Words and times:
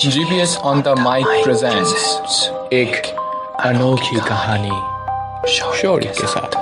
GPS 0.00 0.56
on 0.56 0.80
the 0.82 0.88
mic 0.88 1.26
presents 1.44 2.48
एक 2.72 2.94
अनोखी 3.60 4.16
कहानी 4.16 5.50
शौर्य 5.52 6.12
के 6.20 6.26
साथ। 6.26 6.54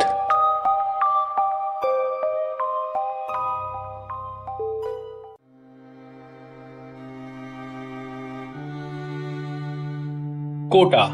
कोटा 10.72 11.08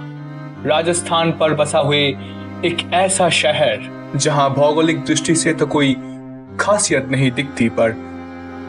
राजस्थान 0.66 1.32
पर 1.32 1.54
बसा 1.54 1.78
हुए 1.78 2.02
एक 2.64 2.90
ऐसा 2.94 3.28
शहर 3.30 4.12
जहाँ 4.16 4.54
भौगोलिक 4.54 5.04
दृष्टि 5.04 5.34
से 5.34 5.54
तो 5.54 5.66
कोई 5.66 5.94
खासियत 6.60 7.04
नहीं 7.04 7.30
दिखती 7.30 7.68
पर 7.68 7.96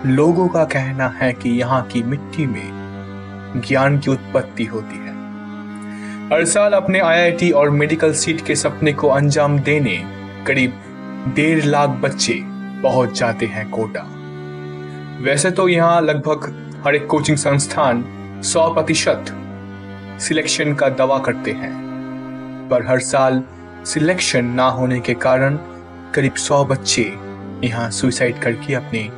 लोगों 0.06 0.48
का 0.48 0.64
कहना 0.64 1.08
है 1.08 1.34
कि 1.34 1.50
यहाँ 1.50 1.82
की 1.84 2.04
मिट्टी 2.04 2.45
में 2.45 2.84
ज्ञान 3.58 3.98
की 4.00 4.12
उत्पत्ति 4.12 4.66
होती 4.66 4.98
है। 4.98 5.14
हर 6.30 6.45
साल 6.45 6.73
अपने 6.73 7.00
आईआईटी 7.00 7.52
और 7.52 7.70
मेडिकल 7.70 8.14
सीट 8.14 8.45
के 8.45 8.55
सपने 8.55 8.94
को 8.94 9.08
अंजाम 9.08 9.59
देने 9.59 9.98
करीब 10.48 11.34
डेढ़ 11.36 11.64
लाख 11.66 11.90
बच्चे 12.02 12.40
पहुँच 12.84 13.20
जाते 13.20 13.45
हैं 13.45 13.70
कोटा। 13.70 14.04
वैसे 15.22 15.52
तो 15.52 15.68
यहाँ 15.68 16.02
लगभग 16.02 16.54
हर 16.86 16.95
एक 16.95 17.08
कोचिंग 17.08 17.38
संस्थान 17.38 18.04
सौ 18.44 18.68
प्रतिशत 18.73 19.26
सिलेक्शन 20.22 20.73
का 20.73 20.90
दावा 20.90 21.17
करते 21.20 21.52
हैं। 21.52 21.73
पर 22.70 22.86
हर 22.88 23.00
साल 23.02 23.44
सिलेक्शन 23.86 24.45
ना 24.45 24.67
होने 24.70 25.00
के 25.00 25.14
कारण 25.14 25.58
करीब 26.16 26.36
सौ 26.40 26.64
बच्चे 26.66 27.12
यहाँ 27.64 27.90
सुसाइड 27.92 28.42
करके 28.42 28.73
अपनी 28.73 29.09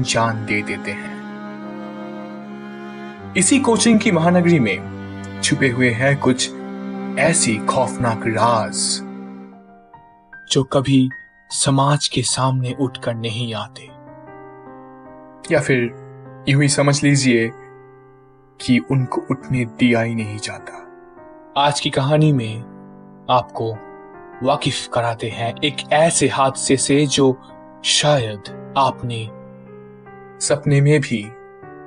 जान 0.00 0.44
दे 0.46 0.62
देते 0.62 0.90
हैं। 0.90 1.11
इसी 3.36 3.58
कोचिंग 3.58 4.00
की 4.00 4.12
महानगरी 4.12 4.60
में 4.60 5.40
छुपे 5.42 5.68
हुए 5.68 5.90
हैं 5.90 6.20
कुछ 6.20 6.52
ऐसी 7.18 7.56
खौफनाक 7.56 8.26
राज 8.26 9.00
जो 10.52 10.64
कभी 10.64 11.10
समाज 11.50 12.08
के 12.08 12.22
सामने 12.22 12.76
उठकर 12.80 13.14
नहीं 13.14 13.54
आते। 13.54 13.82
या 15.54 15.60
फिर 15.60 15.78
यूँ 16.48 16.62
ही 16.62 16.68
समझ 16.68 17.04
लीजिए 17.04 17.50
कि 18.60 18.78
उनको 18.90 19.20
उठने 19.30 19.64
दिया 19.64 20.00
ही 20.00 20.14
नहीं 20.14 20.38
जाता। 20.38 20.86
आज 21.56 21.80
की 21.80 21.90
कहानी 21.90 22.32
में 22.32 22.60
आपको 23.30 23.74
वाकिफ 24.46 24.88
कराते 24.92 25.28
हैं 25.28 25.54
एक 25.64 25.76
ऐसे 25.92 26.28
हादसे 26.28 26.76
से 26.76 27.06
जो 27.06 27.38
शायद 27.84 28.74
आपने 28.78 29.28
सपने 30.46 30.80
में 30.80 31.00
भी 31.00 31.32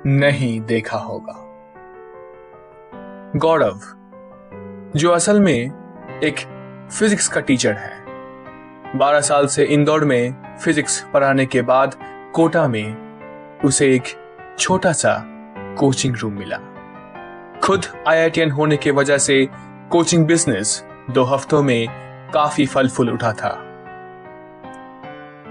नहीं 0.06 0.60
देखा 0.60 0.98
होगा। 0.98 1.34
गौरव, 3.36 3.80
जो 4.98 5.10
असल 5.10 5.40
में 5.40 5.72
एक 6.24 6.36
फिजिक्स 6.98 7.28
का 7.28 7.40
टीचर 7.40 7.72
है, 7.72 8.04
बारह 8.98 9.20
साल 9.20 9.46
से 9.46 9.64
इंदौर 9.64 10.04
में 10.04 10.34
फिजिक्स 10.64 11.06
पढ़ाने 11.14 11.46
के 11.46 11.62
बाद 11.62 11.94
कोटा 12.34 12.68
में 12.68 13.60
उसे 13.64 13.94
एक 13.94 14.02
छोटा 14.58 14.92
सा 14.92 15.24
कोचिंग 15.78 16.16
रूम 16.16 16.32
मिला। 16.32 16.56
खुद 17.64 17.86
आईआईटीएन 18.08 18.50
होने 18.50 18.76
के 18.76 18.90
वजह 18.90 19.18
से 19.18 19.48
कोचिंग 19.90 20.26
बिज़नेस 20.26 20.84
दो 21.10 21.24
हफ्तों 21.24 21.62
में 21.62 21.86
काफ़ी 22.34 22.66
फल 22.66 22.88
फूल 22.88 23.10
उठा 23.10 23.32
था। 23.32 23.62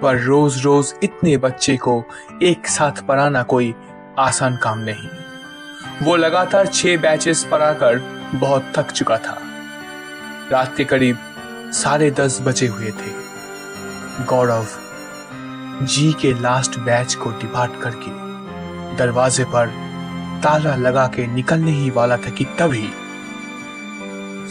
पर 0.02 0.20
रोज 0.20 0.66
रोज 0.66 0.96
इतने 1.04 1.38
बच्चे 1.38 1.78
को 1.78 2.04
एक 2.44 2.68
साथ 2.68 3.06
पढ़ाना 3.08 3.44
कोई 3.44 3.76
आसान 4.20 4.56
काम 4.56 4.80
नहीं। 4.80 5.10
वो 6.02 6.16
लगातार 6.16 6.68
छह 6.68 6.98
बैचेस 6.98 7.44
पढ़ाकर 7.44 7.98
बहुत 8.34 8.72
थक 8.76 8.92
चुका 8.92 9.18
था। 9.18 9.38
रात 10.52 10.74
के 10.78 10.84
करीब 10.84 11.18
साढ़े 11.74 12.10
दस 12.12 12.40
बजे 12.42 12.68
हुए 12.68 12.92
थे। 12.92 13.12
गौरव 14.26 14.68
जी 15.86 16.12
के 16.14 16.32
लास्ट 16.34 16.80
बैच 16.80 17.16
को 17.16 17.32
डिपार्ट 17.32 17.82
करके 17.82 18.12
दरवाजे 18.98 19.46
पर 19.46 19.68
ताला 20.44 20.76
लगा 20.76 21.08
के 21.08 21.28
निकलने 21.28 21.72
ही 21.72 21.90
वाला 21.90 22.18
था 22.18 22.30
कि 22.30 22.46
तभी 22.60 22.90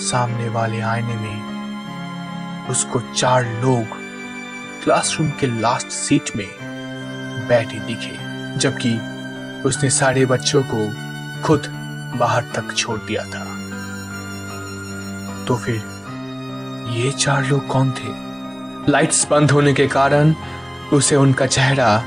सामने 0.02 0.48
वाले 0.48 0.80
आईने 0.80 1.14
में 1.14 2.66
उसको 2.68 3.00
चार 3.14 3.44
लोग 3.62 3.96
क्लासरूम 4.84 5.30
के 5.30 5.46
लास्ट 5.60 5.88
सीट 5.88 6.36
में 6.36 6.46
बैठे 7.48 7.78
दिखे, 7.78 8.16
जबकि 8.58 8.98
उसने 9.64 9.90
सारे 9.90 10.26
बच्चों 10.26 10.62
को 10.66 10.88
खुद 11.42 11.66
बाहर 12.18 12.42
तक 12.54 12.72
छोड़ 12.76 12.98
दिया 12.98 13.24
था। 13.24 13.44
तो 15.44 15.56
फिर 15.56 15.82
ये 16.90 17.10
चार 17.10 17.44
लोग 17.44 17.66
कौन 17.66 17.90
थे? 17.90 18.12
लाइट्स 18.92 19.26
बंद 19.30 19.50
होने 19.50 19.72
के 19.72 19.86
कारण 19.86 20.34
उसे 20.92 21.16
उनका 21.16 21.46
चेहरा 21.46 22.02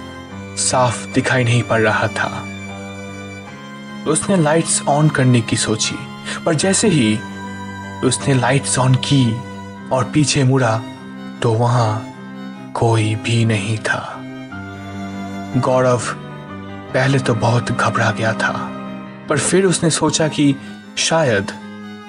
साफ़ 0.58 1.08
दिखाई 1.08 1.44
नहीं 1.44 1.64
पड़ 1.64 1.82
रहा 1.82 2.08
था। 2.08 2.30
उसने 4.08 4.36
लाइट्स 4.36 4.82
ऑन 4.88 5.10
करने 5.10 5.42
की 5.42 5.58
सोची, 5.58 5.96
पर 6.46 6.56
जैसे 6.56 6.88
ही 6.88 7.20
उसने 8.04 8.34
लाइट्स 8.34 8.78
ऑन 8.80 8.96
की 8.96 9.26
और 9.90 10.04
पीछे 10.14 10.44
मुड़ा 10.44 10.80
तो 11.42 11.54
वहाँ 11.54 12.14
कोई 12.76 13.16
भी 13.16 13.44
नहीं 13.46 13.78
था। 13.78 14.02
गौरव 15.58 16.02
पहले 16.94 17.20
तो 17.20 17.34
बहुत 17.36 17.72
घबरा 17.72 18.12
गया 18.12 18.34
था, 18.34 18.54
पर 19.30 19.40
फिर 19.40 19.66
उसने 19.66 19.90
सोचा 19.90 20.28
कि 20.28 20.56
शायद 20.98 21.52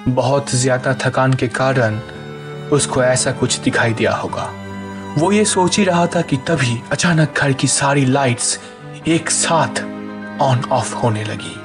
बहुत 0.09 0.51
ज़्यादा 0.51 0.93
थकान 1.01 1.33
के 1.33 1.47
कारण 1.47 1.99
उसको 2.71 3.03
ऐसा 3.03 3.31
कुछ 3.31 3.57
दिखाई 3.59 3.93
दिया 3.93 4.13
होगा। 4.13 4.49
वो 5.17 5.31
ये 5.31 5.43
सोच 5.45 5.77
ही 5.77 5.83
रहा 5.83 6.05
था 6.05 6.21
कि 6.21 6.37
तभी 6.47 6.79
अचानक 6.91 7.39
घर 7.39 7.53
की 7.53 7.67
सारी 7.67 8.05
लाइट्स 8.05 8.59
एक 9.07 9.29
साथ 9.29 9.81
ऑन 10.41 10.63
ऑफ़ 10.71 10.93
होने 10.95 11.23
लगी 11.23 11.55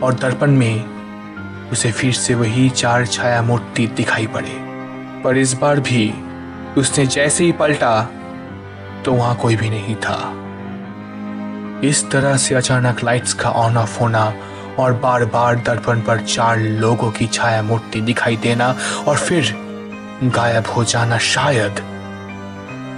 और 0.00 0.14
दर्पण 0.14 0.50
में 0.50 1.70
उसे 1.70 1.92
फिर 1.92 2.12
से 2.12 2.34
वही 2.34 2.68
चार 2.70 3.06
छाया 3.06 3.42
मूर्ति 3.42 3.86
दिखाई 3.86 4.26
पड़े। 4.26 4.56
पर 5.24 5.36
इस 5.36 5.52
बार 5.54 5.80
भी 5.80 6.12
उसने 6.78 7.06
जैसे 7.06 7.44
ही 7.44 7.52
पलटा 7.52 8.00
तो 9.04 9.12
वहाँ 9.12 9.36
कोई 9.36 9.56
भी 9.56 9.70
नहीं 9.70 9.94
था। 9.96 10.18
इस 11.84 12.10
तरह 12.10 12.36
से 12.36 12.54
अचानक 12.54 13.02
लाइट्स 13.04 13.32
का 13.34 13.50
ऑन 13.50 13.76
ऑफ़ 13.76 13.98
होना 14.00 14.32
और 14.78 14.92
बार 14.92 15.24
बार 15.24 15.56
दर्पण 15.56 16.00
पर 16.00 16.20
चार 16.20 16.58
लोगों 16.58 17.10
की 17.10 17.26
छाया 17.26 17.62
मूर्ति 17.62 18.00
दिखाई 18.00 18.36
देना 18.36 18.74
और 19.08 19.16
फिर 19.16 19.52
गायब 20.24 20.66
हो 20.66 20.84
जाना 20.84 21.18
शायद 21.18 21.80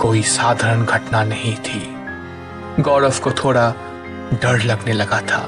कोई 0.00 0.22
साधारण 0.22 0.84
घटना 0.84 1.22
नहीं 1.24 1.54
थी। 1.56 2.82
गौरव 2.82 3.18
को 3.18 3.30
थोड़ा 3.30 3.68
डर 4.42 4.62
लगने 4.62 4.92
लगा 4.92 5.20
था। 5.20 5.42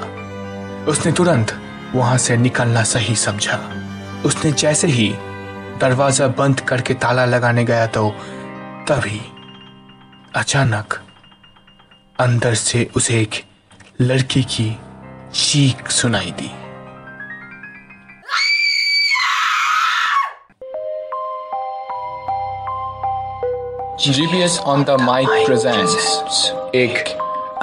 उसने 0.87 1.11
तुरंत 1.11 1.53
वहाँ 1.95 2.17
से 2.17 2.37
निकलना 2.37 2.83
सही 2.83 3.15
समझा। 3.15 3.59
उसने 4.25 4.51
जैसे 4.51 4.87
ही 4.87 5.13
दरवाज़ा 5.81 6.27
बंद 6.27 6.59
करके 6.59 6.93
ताला 6.93 7.25
लगाने 7.25 7.63
गया 7.63 7.87
तो 7.87 8.09
तभी 8.89 9.21
अचानक 10.35 10.99
अंदर 12.19 12.53
से 12.53 12.89
उसे 12.95 13.21
एक 13.21 13.43
लड़की 14.01 14.43
की 14.43 14.79
चीख 15.33 15.89
सुनाई 15.89 16.31
दी। 16.31 16.51
GPS 24.13 24.59
on 24.59 24.83
the 24.83 24.89
mic 24.89 25.27
presents 25.29 26.51
एक 26.75 27.07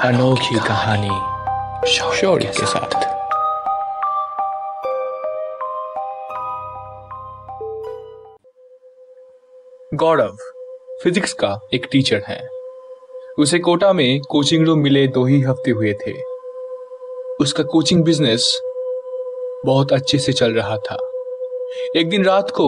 अनोखी 0.04 0.58
कहानी 0.58 1.93
शौर्य 1.93 2.46
के 2.60 2.66
साथ। 2.66 3.00
गौरव 9.94 10.37
फिजिक्स 11.02 11.32
का 11.32 11.60
एक 11.75 11.88
टीचर 11.93 12.22
है। 12.28 12.62
उसे 13.38 13.58
कोटा 13.58 13.93
में 13.93 14.20
कोचिंग 14.20 14.67
रूम 14.67 14.79
मिले 14.79 15.06
दो 15.08 15.25
ही 15.25 15.40
हफ़्ते 15.40 15.70
हुए 15.70 15.93
थे। 15.93 16.12
उसका 17.40 17.62
कोचिंग 17.62 18.02
बिज़नेस 18.05 18.61
बहुत 19.67 19.93
अच्छे 19.93 20.19
से 20.19 20.32
चल 20.32 20.52
रहा 20.52 20.76
था। 20.79 20.96
एक 21.96 22.08
दिन 22.08 22.25
रात 22.25 22.50
को 22.50 22.67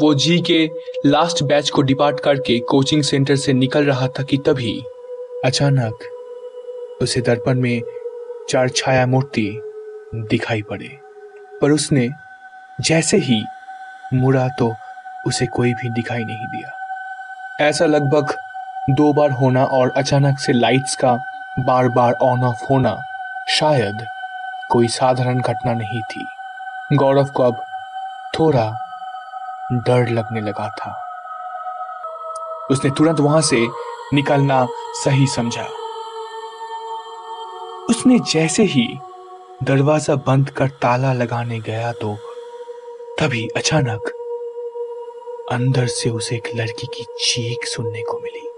वो 0.00 0.12
जी 0.14 0.38
के 0.40 0.68
लास्ट 1.06 1.42
बैच 1.42 1.70
को 1.70 1.82
डिपार्ट 1.82 2.20
करके 2.20 2.58
कोचिंग 2.60 3.02
सेंटर 3.02 3.36
से 3.36 3.52
निकल 3.52 3.84
रहा 3.84 4.08
था 4.08 4.22
कि 4.22 4.36
तभी 4.36 4.78
अचानक 5.44 6.06
उसे 7.02 7.20
दर्पण 7.20 7.60
में 7.60 7.82
चार 8.48 8.68
छाया 8.68 9.06
मूर्ति 9.06 9.48
दिखाई 10.14 10.62
पड़े। 10.62 10.90
पर 11.62 11.72
उसने 11.72 12.08
जैसे 12.80 13.16
ही 13.16 13.42
मुड़ा 14.14 14.48
तो 14.58 14.72
उसे 15.26 15.46
कोई 15.46 15.72
भी 15.72 15.88
दिखाई 15.90 16.24
नहीं 16.24 16.46
दिया। 16.46 17.68
ऐसा 17.68 17.86
लगभग 17.86 18.34
दो 18.90 19.12
बार 19.12 19.30
होना 19.30 19.64
और 19.64 19.92
अचानक 19.96 20.38
से 20.38 20.52
लाइट्स 20.52 20.94
का 20.96 21.12
बार 21.58 21.88
बार 21.88 22.12
ऑन 22.22 22.42
ऑफ़ 22.44 22.64
होना 22.70 22.96
शायद 23.48 24.06
कोई 24.70 24.88
साधारण 24.88 25.40
घटना 25.40 25.72
नहीं 25.74 26.00
थी। 26.02 26.24
गौरव 26.96 27.28
को 27.28 27.42
अब 27.42 27.62
थोड़ा 28.34 28.64
डर 29.72 30.08
लगने 30.08 30.40
लगा 30.40 30.68
था। 30.78 30.94
उसने 32.70 32.90
तुरंत 32.90 33.20
वहाँ 33.20 33.40
से 33.42 33.66
निकलना 34.14 34.66
सही 35.04 35.26
समझा। 35.26 35.66
उसने 37.90 38.18
जैसे 38.32 38.62
ही 38.64 38.88
दरवाज़ा 39.62 40.14
बंद 40.26 40.50
कर 40.50 40.68
ताला 40.82 41.12
लगाने 41.12 41.60
गया 41.60 41.92
तो 41.92 42.16
तभी 43.20 43.48
अचानक 43.56 44.12
अंदर 45.52 45.86
से 45.86 46.10
उसे 46.10 46.36
एक 46.36 46.50
लड़की 46.56 46.86
की 46.86 47.04
चीख 47.20 47.66
सुनने 47.66 48.02
को 48.02 48.18
मिली। 48.18 48.48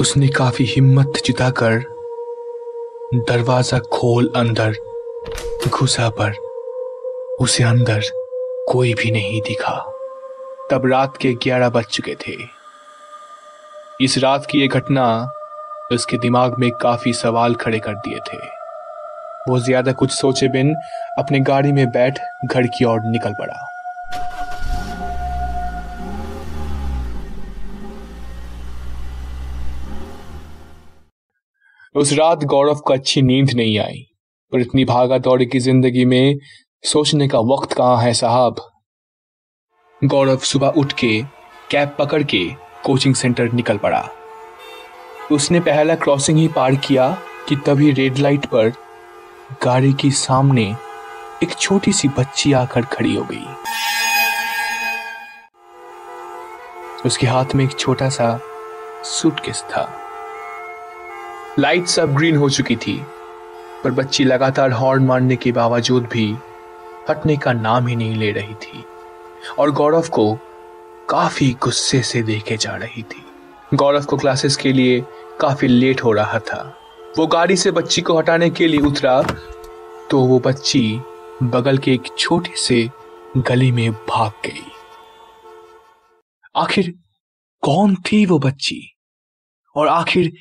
उसने 0.00 0.28
काफ़ी 0.28 0.64
हिम्मत 0.64 1.18
जुटाकर 1.26 1.78
दरवाज़ा 3.28 3.78
खोल 3.78 4.32
अंदर 4.36 4.74
घुसा 5.68 6.08
पर। 6.08 6.32
उसे 7.40 7.64
अंदर 7.64 8.02
कोई 8.68 8.94
भी 8.94 9.10
नहीं 9.10 9.40
दिखा। 9.40 9.74
तब 10.70 10.86
रात 10.86 11.16
के 11.16 11.32
ग्यारह 11.34 11.68
बज 11.68 11.84
चुके 11.84 12.14
थे। 12.14 12.36
इस 14.00 14.18
रात 14.18 14.46
की 14.50 14.60
यह 14.60 14.68
घटना 14.68 15.06
उसके 15.92 16.18
दिमाग 16.18 16.58
में 16.58 16.70
काफ़ी 16.72 17.12
सवाल 17.12 17.54
खड़े 17.54 17.78
कर 17.78 17.94
दिए 17.94 18.18
थे। 18.18 18.38
वो 19.48 19.58
ज़्यादा 19.58 19.92
कुछ 19.92 20.10
सोचे 20.10 20.48
बिन 20.48 20.74
अपने 21.18 21.40
गाड़ी 21.40 21.72
में 21.72 21.86
बैठ 21.90 22.18
घर 22.46 22.66
की 22.66 22.84
ओर 22.84 23.00
निकल 23.00 23.32
पड़ा। 23.32 23.68
उस 31.94 32.12
रात 32.12 32.44
गौरव 32.44 32.74
को 32.74 32.92
अच्छी 32.92 33.22
नींद 33.22 33.50
नहीं 33.50 33.78
आई, 33.78 33.98
पर 34.52 34.60
इतनी 34.60 34.84
भागा 34.84 35.18
दौड़ी 35.18 35.46
की 35.46 35.58
ज़िंदगी 35.58 36.04
में 36.04 36.38
सोचने 36.84 37.28
का 37.28 37.38
वक्त 37.38 37.72
कहाँ 37.72 38.00
है 38.02 38.12
साहब? 38.12 38.56
गौरव 40.04 40.36
सुबह 40.36 40.68
उठ 40.68 40.92
के 40.92 41.22
कैब 41.70 41.94
पकड़ 41.98 42.22
के 42.22 42.44
कोचिंग 42.84 43.14
सेंटर 43.14 43.52
निकल 43.52 43.78
पड़ा। 43.78 44.08
उसने 45.32 45.60
पहला 45.60 45.94
क्रॉसिंग 45.94 46.38
ही 46.38 46.48
पार 46.48 46.74
किया 46.74 47.10
कि 47.48 47.56
तभी 47.56 47.92
रेड 47.92 48.18
लाइट 48.18 48.46
पर 48.46 48.72
गाड़ी 49.64 49.92
के 49.92 50.10
सामने 50.10 50.74
एक 51.42 51.54
छोटी 51.54 51.92
सी 51.92 52.08
बच्ची 52.08 52.52
आकर 52.52 52.84
खड़ी 52.84 53.14
हो 53.14 53.24
गई। 53.24 53.44
उसके 57.06 57.26
हाथ 57.26 57.54
में 57.54 57.64
एक 57.64 57.78
छोटा 57.78 58.08
सा 58.08 58.38
सूटकेस 59.04 59.62
था। 59.62 60.01
लाइट 61.58 61.86
सब 61.86 62.14
ग्रीन 62.14 62.36
हो 62.36 62.48
चुकी 62.50 62.74
थी, 62.76 62.94
पर 63.84 63.90
बच्ची 63.90 64.24
लगातार 64.24 64.72
हॉर्न 64.72 65.04
मारने 65.04 65.36
के 65.36 65.50
बावजूद 65.52 66.04
भी 66.12 66.24
हटने 67.10 67.36
का 67.36 67.52
नाम 67.52 67.86
ही 67.86 67.96
नहीं 67.96 68.14
ले 68.16 68.30
रही 68.32 68.54
थी 68.54 68.84
और 69.58 69.70
गौरव 69.70 70.08
को 70.08 70.34
काफ़ी 71.10 71.50
गुस्से 71.62 72.00
से 72.02 72.22
देखे 72.22 72.56
जा 72.56 72.76
रही 72.76 73.02
थी। 73.02 73.24
गौरव 73.74 74.04
को 74.04 74.16
क्लासेस 74.16 74.56
के 74.56 74.72
लिए 74.72 75.00
काफ़ी 75.40 75.68
लेट 75.68 76.02
हो 76.04 76.12
रहा 76.12 76.38
था। 76.38 76.62
वो 77.18 77.26
गाड़ी 77.26 77.56
से 77.56 77.70
बच्ची 77.70 78.02
को 78.02 78.18
हटाने 78.18 78.48
के 78.50 78.66
लिए 78.68 78.80
उतरा 78.80 79.20
तो 80.10 80.20
वो 80.20 80.38
बच्ची 80.38 81.00
बगल 81.42 81.78
के 81.78 81.92
एक 81.94 82.08
छोटे 82.18 82.56
से 82.56 82.88
गली 83.36 83.70
में 83.72 83.92
भाग 83.92 84.32
गई। 84.46 84.64
आखिर 86.56 86.92
कौन 87.62 87.94
थी 88.06 88.24
वो 88.26 88.38
बच्ची? 88.38 88.80
और 89.76 89.88
आखिर 89.88 90.32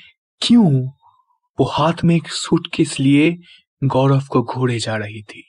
क्यों 0.42 0.90
वो 1.60 1.66
हाथ 1.66 1.94
में 2.04 2.16
एक 2.16 2.28
सूट 2.28 2.60
सूटकेस 2.60 3.00
लिए 3.00 3.38
गौरव 3.84 4.22
को 4.30 4.42
घोड़े 4.44 4.80
जा 4.80 4.96
रही 4.96 5.22
थी। 5.22 5.44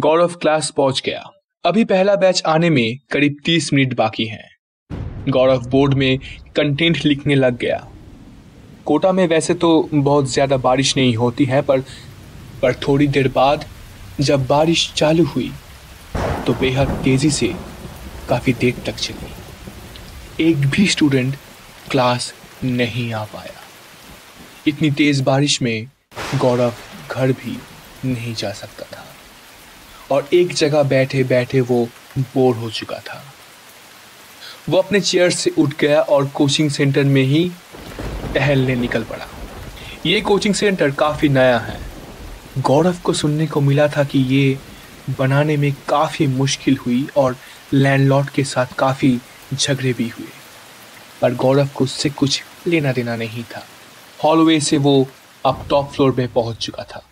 गौरव 0.00 0.34
क्लास 0.34 0.70
पहुँच 0.70 1.02
गया। 1.06 1.24
अभी 1.64 1.84
पहला 1.84 2.14
बैच 2.16 2.42
आने 2.46 2.70
में 2.70 2.98
करीब 3.10 3.36
तीस 3.44 3.72
मिनट 3.72 3.94
बाकी 3.94 4.24
हैं। 4.24 4.50
गौरव 5.28 5.66
बोर्ड 5.66 5.94
में 5.94 6.18
कंटेंट 6.56 7.04
लिखने 7.04 7.34
लग 7.34 7.58
गया। 7.58 7.88
कोटा 8.84 9.12
में 9.12 9.26
वैसे 9.26 9.54
तो 9.54 9.88
बहुत 9.94 10.30
ज़्यादा 10.30 10.56
बारिश 10.56 10.96
नहीं 10.96 11.16
होती 11.16 11.44
है, 11.44 11.62
पर 11.62 11.80
पर 12.62 12.74
थोड़ी 12.74 13.06
देर 13.08 13.28
बाद 13.28 13.64
जब 14.20 14.46
बारिश 14.46 14.92
चालू 14.96 15.24
हुई 15.24 15.52
तो 16.46 16.54
बेहद 16.54 17.00
तेज़ी 17.04 17.30
से 17.30 17.54
काफ़ी 18.28 18.52
देर 18.52 18.82
तक 18.86 18.94
चली। 18.94 20.50
एक 20.50 20.56
भी 20.56 20.86
स्टूडेंट 20.86 21.36
क्लास 21.90 22.34
नहीं 22.64 23.12
आ 23.12 23.24
पाया। 23.24 23.60
इतनी 24.66 24.90
तेज 24.90 25.20
बारिश 25.20 25.62
में 25.62 25.86
गौरव 26.34 26.74
घर 27.10 27.32
भी 27.32 27.58
नहीं 28.04 28.34
जा 28.34 28.52
सकता 28.52 28.84
था। 28.96 29.06
और 30.10 30.28
एक 30.32 30.54
जगह 30.54 30.82
बैठे 30.82 31.24
बैठे 31.24 31.60
वो 31.60 31.88
बोर 32.18 32.56
हो 32.56 32.70
चुका 32.70 32.98
था। 32.98 33.24
वो 34.68 34.78
अपने 34.78 35.00
चेयर 35.00 35.30
से 35.30 35.50
उठ 35.58 35.74
गया 35.80 36.00
और 36.00 36.26
कोचिंग 36.26 36.70
सेंटर 36.70 37.04
में 37.04 37.22
ही 37.22 37.52
टहलने 38.34 38.74
निकल 38.74 39.04
पड़ा। 39.04 39.28
ये 40.06 40.20
कोचिंग 40.20 40.54
सेंटर 40.54 40.90
काफ़ी 40.90 41.28
नया 41.28 41.58
है। 41.58 41.80
गौरव 42.58 42.96
को 43.04 43.12
सुनने 43.12 43.46
को 43.46 43.60
मिला 43.60 43.88
था 43.88 44.04
कि 44.04 44.18
ये 44.18 44.58
बनाने 45.18 45.56
में 45.56 45.74
काफ़ी 45.88 46.26
मुश्किल 46.26 46.76
हुई 46.76 47.08
और 47.16 47.36
लैंडलॉर्ड 47.72 48.30
के 48.30 48.44
साथ 48.44 48.66
काफ़ी 48.78 49.20
झगड़े 49.54 49.92
भी 49.92 50.08
हुए। 50.08 50.37
पर 51.22 51.34
गौरव 51.34 51.68
को 51.74 51.84
उससे 51.84 52.10
कुछ 52.10 52.42
लेना 52.66 52.92
देना 52.92 53.16
नहीं 53.16 53.42
था। 53.44 53.62
हॉलवे 54.24 54.58
से 54.60 54.78
वो 54.78 55.06
अब 55.46 55.64
टॉप 55.70 55.88
फ्लोर 55.88 56.14
में 56.18 56.28
पहुँच 56.28 56.56
चुका 56.56 56.82
था। 56.84 57.02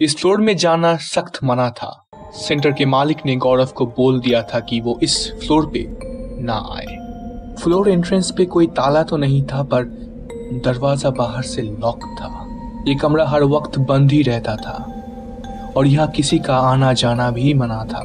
इस 0.00 0.16
फ्लोर 0.16 0.40
में 0.40 0.56
जाना 0.56 0.96
सख्त 0.96 1.42
मना 1.44 1.68
था। 1.70 2.06
सेंटर 2.36 2.72
के 2.72 2.84
मालिक 2.86 3.24
ने 3.26 3.36
गौरव 3.36 3.66
को 3.66 3.86
बोल 3.86 4.20
दिया 4.20 4.42
था 4.42 4.60
कि 4.60 4.80
वो 4.80 4.98
इस 5.02 5.16
फ्लोर 5.32 5.66
पे 5.66 5.86
ना 6.42 6.56
आए। 6.76 6.96
फ्लोर 7.62 7.88
एंट्रेंस 7.88 8.30
पे 8.30 8.44
कोई 8.44 8.66
ताला 8.66 9.02
तो 9.02 9.16
नहीं 9.16 9.42
था, 9.42 9.62
पर 9.62 9.84
दरवाज़ा 10.64 11.10
बाहर 11.10 11.42
से 11.42 11.62
लॉक 11.62 12.04
था। 12.20 12.28
ये 12.88 12.94
कमरा 12.94 13.26
हर 13.28 13.42
वक्त 13.44 13.78
बंद 13.78 14.12
ही 14.12 14.22
रहता 14.22 14.56
था, 14.56 14.72
और 15.76 15.86
यहाँ 15.86 16.08
किसी 16.08 16.38
का 16.38 16.56
आना 16.56 16.92
जाना 16.92 17.30
भी 17.30 17.54
मना 17.54 17.84
था। 17.84 18.02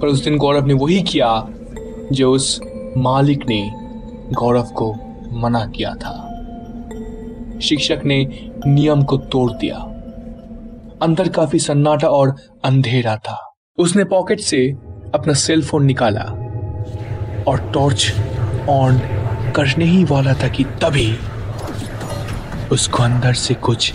पर 0.00 0.06
उस 0.06 0.24
दिन 0.24 0.36
गौरव 0.36 0.66
ने 0.66 0.74
वही 0.74 1.00
किया 1.02 1.46
जो 2.12 2.32
उस 2.32 2.60
मालिक 2.96 3.46
ने 3.48 3.60
गौरव 4.32 4.62
को 4.62 4.94
मना 5.32 5.66
किया 5.66 5.94
था। 5.94 6.24
शिक्षक 7.62 8.00
ने 8.04 8.50
नियम 8.66 9.02
को 9.02 9.16
तोड़ 9.16 9.52
दिया। 9.52 9.76
अंदर 11.02 11.28
काफ़ी 11.28 11.58
सन्नाटा 11.58 12.08
और 12.08 12.36
अंधेरा 12.64 13.16
था। 13.16 13.54
उसने 13.78 14.04
पॉकेट 14.04 14.40
से 14.40 14.70
अपना 15.14 15.32
सेल 15.32 15.62
फ़ोन 15.64 15.84
निकाला 15.84 16.20
और 17.48 17.70
टॉर्च 17.74 18.14
ऑन 18.68 18.98
करने 19.56 19.84
ही 19.84 20.04
वाला 20.04 20.34
था 20.34 20.48
कि 20.48 20.64
तभी 20.64 21.18
उसको 22.72 23.02
अंदर 23.02 23.32
से 23.32 23.54
कुछ 23.54 23.94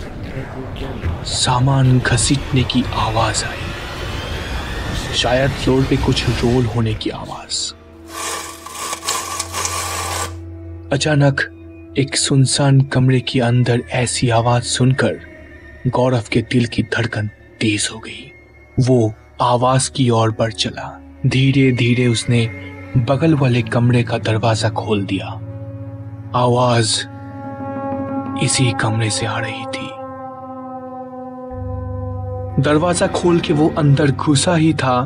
सामान 1.24 1.98
घसीटने 1.98 2.62
की 2.62 2.84
आवाज़ 2.96 3.44
आई। 3.44 3.70
शायद 5.14 5.50
फ्लोर 5.50 5.86
पे 5.90 5.96
कुछ 5.96 6.28
रोल 6.28 6.66
होने 6.66 6.94
की 6.94 7.10
आवाज़। 7.10 7.83
अचानक 10.94 11.40
एक 11.98 12.16
सुनसान 12.16 12.80
कमरे 12.80 13.20
के 13.20 13.40
अंदर 13.40 13.82
ऐसी 13.90 14.28
आवाज़ 14.30 14.62
सुनकर 14.62 15.20
गौरव 15.86 16.22
के 16.32 16.42
दिल 16.42 16.66
की 16.66 16.82
धड़कन 16.82 17.26
तेज 17.60 17.88
हो 17.94 17.98
गई। 17.98 18.32
वो 18.80 19.14
आवाज़ 19.40 19.90
की 19.90 20.10
ओर 20.10 20.36
बढ़ 20.38 20.52
चला। 20.52 21.02
धीरे 21.26 21.72
धीरे 21.72 22.06
उसने 22.06 22.46
बगल 22.96 23.34
वाले 23.34 23.62
कमरे 23.62 24.02
का 24.02 24.18
दरवाज़ा 24.18 24.68
खोल 24.68 25.04
दिया। 25.04 25.26
आवाज़ 26.34 27.00
इसी 28.44 28.72
कमरे 28.72 29.10
से 29.10 29.26
आ 29.26 29.38
रही 29.38 29.64
थी। 29.66 29.90
दरवाज़ा 32.62 33.06
खोल 33.06 33.40
के 33.40 33.52
वो 33.52 33.74
अंदर 33.78 34.10
घुसा 34.10 34.54
ही 34.54 34.74
था 34.74 35.04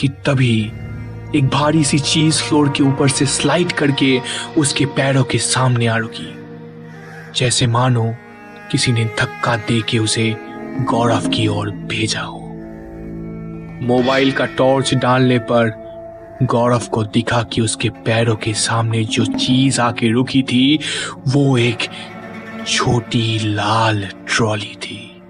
कि 0.00 0.08
तभी 0.08 0.72
एक 1.36 1.48
भारी 1.48 1.84
सी 1.84 1.98
चीज़ 1.98 2.42
फ्लोर 2.42 2.68
के 2.68 2.82
ऊपर 2.82 3.08
से 3.08 3.26
स्लाइड 3.26 3.72
करके 3.72 4.20
उसके 4.58 4.86
पैरों 4.86 5.24
के 5.24 5.38
सामने 5.38 5.86
आ 5.86 5.96
रुकी। 5.96 6.34
जैसे 7.36 7.66
मानो 7.66 8.14
किसी 8.72 8.92
ने 8.92 9.04
धक्का 9.04 9.56
दे 9.56 9.82
के 9.82 9.98
उसे 9.98 10.36
गौरव 10.80 11.28
की 11.28 11.46
ओर 11.46 11.70
भेजा 11.70 12.20
हो। 12.20 12.40
मोबाइल 13.86 14.32
का 14.32 14.46
टॉर्च 14.46 14.94
डालने 14.94 15.38
पर 15.38 15.70
गौरव 16.42 16.82
को 16.92 17.04
दिखा 17.04 17.42
कि 17.42 17.60
उसके 17.60 17.88
पैरों 17.88 18.36
के 18.36 18.54
सामने 18.54 19.04
जो 19.04 19.24
चीज़ 19.24 19.80
आके 19.80 20.08
रुकी 20.08 20.42
थी, 20.42 20.78
वो 21.28 21.58
एक 21.58 21.78
छोटी 22.68 23.38
लाल 23.38 24.08
ट्रॉली 24.28 24.76
थी। 24.76 25.22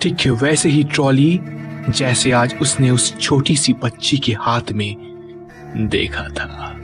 ठीक 0.00 0.20
है 0.20 0.30
वैसे 0.30 0.68
ही 0.68 0.84
ट्रॉली 0.84 1.40
जैसे 1.88 2.32
आज 2.32 2.54
उसने 2.62 2.90
उस 2.90 3.18
छोटी 3.18 3.56
सी 3.56 3.72
बच्ची 3.72 4.18
के 4.18 4.32
हाथ 4.32 4.72
में 4.72 5.09
देखा 5.76 6.22
था। 6.28 6.74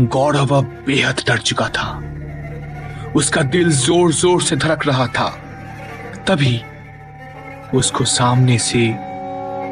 गौरव 0.00 0.54
अब 0.56 0.64
बेहद 0.86 1.22
डर 1.26 1.38
चुका 1.38 1.68
था। 1.68 1.90
उसका 3.16 3.42
दिल 3.42 3.70
ज़ोर 3.70 4.12
ज़ोर 4.12 4.42
से 4.42 4.56
धड़क 4.56 4.86
रहा 4.86 5.06
था। 5.06 5.28
तभी 6.28 6.60
उसको 7.74 8.04
सामने 8.04 8.58
से 8.58 8.94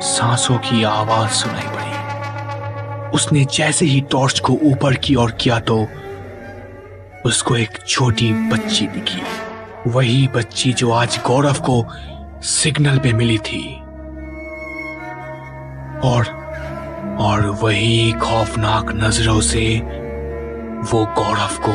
सांसों 0.02 0.58
की 0.58 0.82
आवाज़ 0.84 1.30
सुनाई 1.30 1.66
पड़ी। 1.66 3.10
उसने 3.10 3.44
जैसे 3.44 3.86
ही 3.86 4.00
टॉर्च 4.00 4.38
को 4.40 4.52
ऊपर 4.62 4.94
की 4.94 5.14
ओर 5.14 5.30
किया 5.30 5.58
तो 5.60 5.86
उसको 7.26 7.56
एक 7.56 7.78
छोटी 7.86 8.32
बच्ची 8.32 8.86
दिखी। 8.86 9.22
वही 9.86 10.28
बच्ची 10.28 10.72
जो 10.72 10.90
आज 10.90 11.20
गौरव 11.26 11.60
को 11.60 11.84
सिग्नल 12.42 12.98
पे 12.98 13.12
मिली 13.12 13.38
थी। 13.38 13.64
और 16.04 16.41
और 17.23 17.47
वही 17.47 18.12
खौफनाक 18.12 18.93
नज़रों 18.93 19.41
से 19.41 19.79
वो 20.93 21.07
गौरव 21.07 21.59
को 21.61 21.73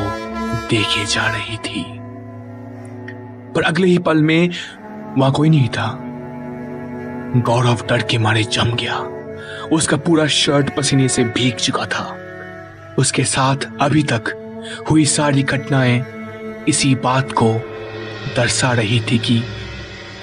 देखे 0.67 1.05
जा 1.05 1.27
रही 1.31 1.57
थी। 1.57 1.83
पर 3.53 3.63
अगले 3.63 3.87
ही 3.87 3.97
पल 3.97 4.17
में 4.17 4.49
वहाँ 5.17 5.31
कोई 5.31 5.49
नहीं 5.49 5.69
था। 5.69 5.99
गौरव 7.41 7.77
डर 7.89 8.01
के 8.01 8.17
मारे 8.17 8.43
जम 8.43 8.75
गया। 8.75 8.97
उसका 9.71 9.97
पूरा 9.97 10.27
शर्ट 10.27 10.75
पसीने 10.75 11.07
से 11.07 11.23
भीग 11.23 11.55
चुका 11.55 11.85
था। 11.85 12.17
उसके 12.97 13.23
साथ 13.23 13.57
अभी 13.81 14.03
तक 14.03 14.23
हुई 14.91 15.05
सारी 15.05 15.43
घटनाएँ 15.43 16.05
इसी 16.67 16.95
बात 16.95 17.31
को 17.31 17.53
दर्शा 18.35 18.71
रही 18.71 18.99
थी 18.99 19.17
कि 19.17 19.43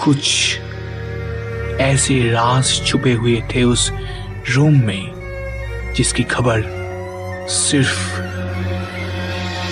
कुछ 0.04 0.58
ऐसे 1.80 2.30
राज 2.30 2.82
छुपे 2.86 3.12
हुए 3.12 3.42
थे 3.54 3.62
उस 3.62 3.92
रूम 4.50 4.80
में। 4.84 5.13
जिसकी 5.94 6.22
खबर 6.22 6.62
सिर्फ़ 7.48 8.20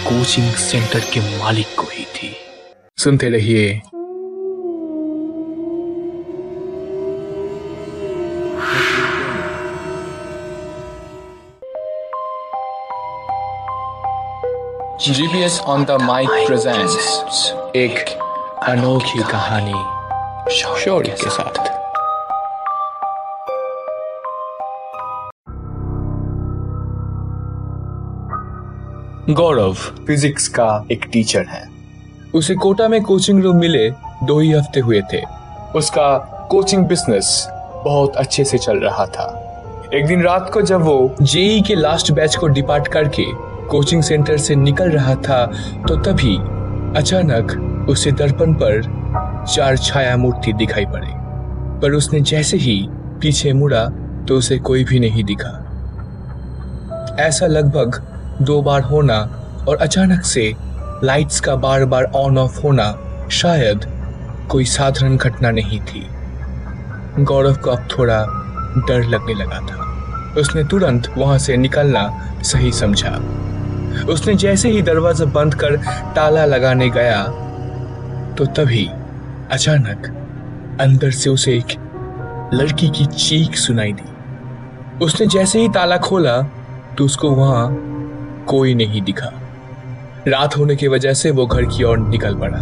कोचिंग 0.04 0.52
सेंटर 0.52 1.00
के 1.00 1.20
मालिक 1.38 1.66
को 1.78 1.82
ही 1.82 2.04
थी। 2.04 2.36
सुनते 2.98 3.28
रहिए। 3.28 3.80
GPS 15.00 15.60
on 15.60 15.84
the 15.84 15.90
mic 15.90 16.28
presents 16.46 17.52
एक 17.76 18.18
अनोखी 18.68 19.22
कहानी 19.22 20.52
शौर्य 20.54 21.10
के 21.10 21.30
साथ। 21.30 21.71
गौरव 29.30 29.74
फिजिक्स 30.06 30.46
का 30.48 30.86
एक 30.92 31.04
टीचर 31.12 31.44
है। 31.48 31.62
उसे 32.34 32.54
कोटा 32.54 32.88
में 32.88 33.00
कोचिंग 33.02 33.42
रूम 33.42 33.56
मिले 33.56 33.90
दो 34.24 34.38
ही 34.40 34.50
हफ़्ते 34.52 34.80
हुए 34.80 35.00
थे। 35.12 35.20
उसका 35.76 36.16
कोचिंग 36.50 36.86
बिज़नेस 36.86 37.46
बहुत 37.84 38.16
अच्छे 38.16 38.44
से 38.44 38.58
चल 38.58 38.78
रहा 38.78 39.06
था। 39.06 39.28
एक 39.94 40.06
दिन 40.06 40.22
रात 40.22 40.50
को 40.54 40.62
जब 40.62 40.82
वो 40.82 41.14
जेई 41.22 41.60
के 41.60 41.74
लास्ट 41.74 42.12
बैच 42.12 42.36
को 42.36 42.46
डिपार्ट 42.48 42.88
करके 42.88 43.24
कोचिंग 43.68 44.02
सेंटर 44.02 44.36
से 44.36 44.54
निकल 44.54 44.90
रहा 44.90 45.14
था 45.14 45.44
तो 45.88 45.96
तभी 46.02 46.36
अचानक 47.00 47.86
उसे 47.88 48.12
दर्पण 48.12 48.54
पर 48.54 48.82
चार 49.54 49.76
छाया 49.76 50.16
मूर्ति 50.16 50.52
दिखाई 50.52 50.86
पड़े। 50.86 51.12
पर 51.80 51.94
उसने 51.94 52.20
जैसे 52.20 52.56
ही 52.56 52.86
पीछे 53.20 53.52
मुड़ा 53.52 53.84
तो 54.28 54.38
उसे 54.38 54.58
कोई 54.58 54.84
भी 54.84 55.00
नहीं 55.00 55.24
दिखा। 55.24 55.58
ऐसा 57.20 57.46
लगभग 57.46 58.06
दो 58.40 58.60
बार 58.62 58.82
होना 58.82 59.18
और 59.68 59.76
अचानक 59.76 60.24
से 60.24 60.52
लाइट्स 61.04 61.40
का 61.40 61.56
बार 61.56 61.84
बार 61.84 62.04
ऑन 62.14 62.38
ऑफ़ 62.38 62.60
होना 62.62 62.94
शायद 63.32 63.84
कोई 64.50 64.64
साधारण 64.64 65.16
घटना 65.16 65.50
नहीं 65.50 65.80
थी। 65.80 66.06
गौरव 67.18 67.56
को 67.56 67.70
अब 67.70 67.86
थोड़ा 67.90 68.24
डर 68.78 69.04
लगने 69.04 69.34
लगा 69.34 69.58
था। 69.60 70.40
उसने 70.40 70.64
तुरंत 70.64 71.08
वहाँ 71.18 71.38
से 71.38 71.56
निकलना 71.56 72.08
सही 72.44 72.72
समझा। 72.72 73.10
उसने 74.08 74.34
जैसे 74.34 74.70
ही 74.70 74.82
दरवाज़ा 74.82 75.24
बंद 75.24 75.54
कर 75.54 75.76
ताला 76.16 76.44
लगाने 76.44 76.88
गया 76.90 77.22
तो 78.38 78.44
तभी 78.56 78.86
अचानक 79.52 80.06
अंदर 80.80 81.10
से 81.10 81.30
उसे 81.30 81.56
एक 81.56 81.72
लड़की 82.54 82.88
की 82.88 83.06
चीख 83.06 83.56
सुनाई 83.56 83.92
दी। 83.92 85.04
उसने 85.04 85.26
जैसे 85.26 85.60
ही 85.60 85.68
ताला 85.68 85.96
खोला 85.96 86.40
तो 86.98 87.04
उसको 87.04 87.30
वहाँ 87.30 87.66
कोई 88.52 88.74
नहीं 88.74 89.02
दिखा। 89.02 89.32
रात 90.28 90.56
होने 90.56 90.76
की 90.76 90.88
वजह 90.88 91.12
से 91.14 91.30
वो 91.30 91.46
घर 91.46 91.64
की 91.66 91.84
ओर 91.84 91.98
निकल 91.98 92.34
पड़ा। 92.34 92.58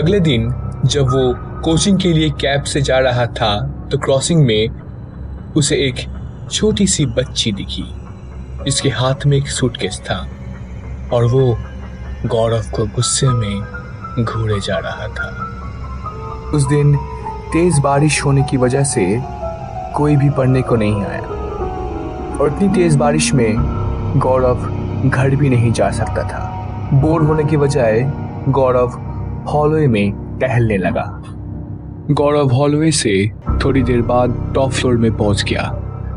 अगले 0.00 0.20
दिन, 0.20 0.48
जब 0.84 1.08
वो 1.08 1.34
कोचिंग 1.62 1.98
के 2.00 2.12
लिए 2.12 2.30
कैब 2.40 2.62
से 2.64 2.80
जा 2.82 2.98
रहा 2.98 3.26
था 3.32 3.54
तो 3.90 3.98
क्रॉसिंग 3.98 4.44
में 4.46 5.52
उसे 5.56 5.76
एक 5.78 5.96
छोटी 6.50 6.86
सी 6.86 7.06
बच्ची 7.08 7.52
दिखी, 7.52 7.84
जिसके 8.64 8.88
हाथ 8.90 9.26
में 9.26 9.36
एक 9.36 9.48
सूटकेस 9.48 10.00
था, 10.00 10.18
और 11.12 11.24
वो 11.24 11.56
गौरव 12.26 12.70
को 12.70 12.86
गुस्से 12.86 13.28
में 13.28 14.24
घूरे 14.24 14.58
जा 14.60 14.78
रहा 14.78 15.08
था। 15.08 15.28
उस 16.54 16.66
दिन 16.68 16.96
तेज 17.52 17.78
बारिश 17.78 18.24
होने 18.24 18.42
की 18.42 18.56
वजह 18.56 18.84
से 18.84 19.06
कोई 19.96 20.16
भी 20.16 20.30
पढ़ने 20.30 20.62
को 20.62 20.76
नहीं 20.76 21.04
आया, 21.04 21.22
और 22.40 22.52
इतनी 22.54 22.68
तेज 22.74 22.96
बारिश 22.96 23.32
में 23.34 23.81
गौरव 24.16 25.08
घर 25.08 25.34
भी 25.36 25.48
नहीं 25.48 25.72
जा 25.72 25.90
सकता 25.90 26.22
था। 26.22 26.40
बोर 26.94 27.22
होने 27.22 27.44
की 27.44 27.56
बजाय 27.56 28.00
गौरव 28.48 28.98
हॉलवे 29.48 29.86
में 29.86 30.38
टहलने 30.38 30.76
लगा। 30.78 31.04
गौरव 32.10 32.52
हॉलवे 32.52 32.90
से 32.92 33.30
थोड़ी 33.64 33.82
देर 33.82 34.02
बाद 34.02 34.52
टॉप 34.54 34.70
फ्लोर 34.70 34.96
में 34.96 35.16
पहुँच 35.16 35.42
गया, 35.42 35.70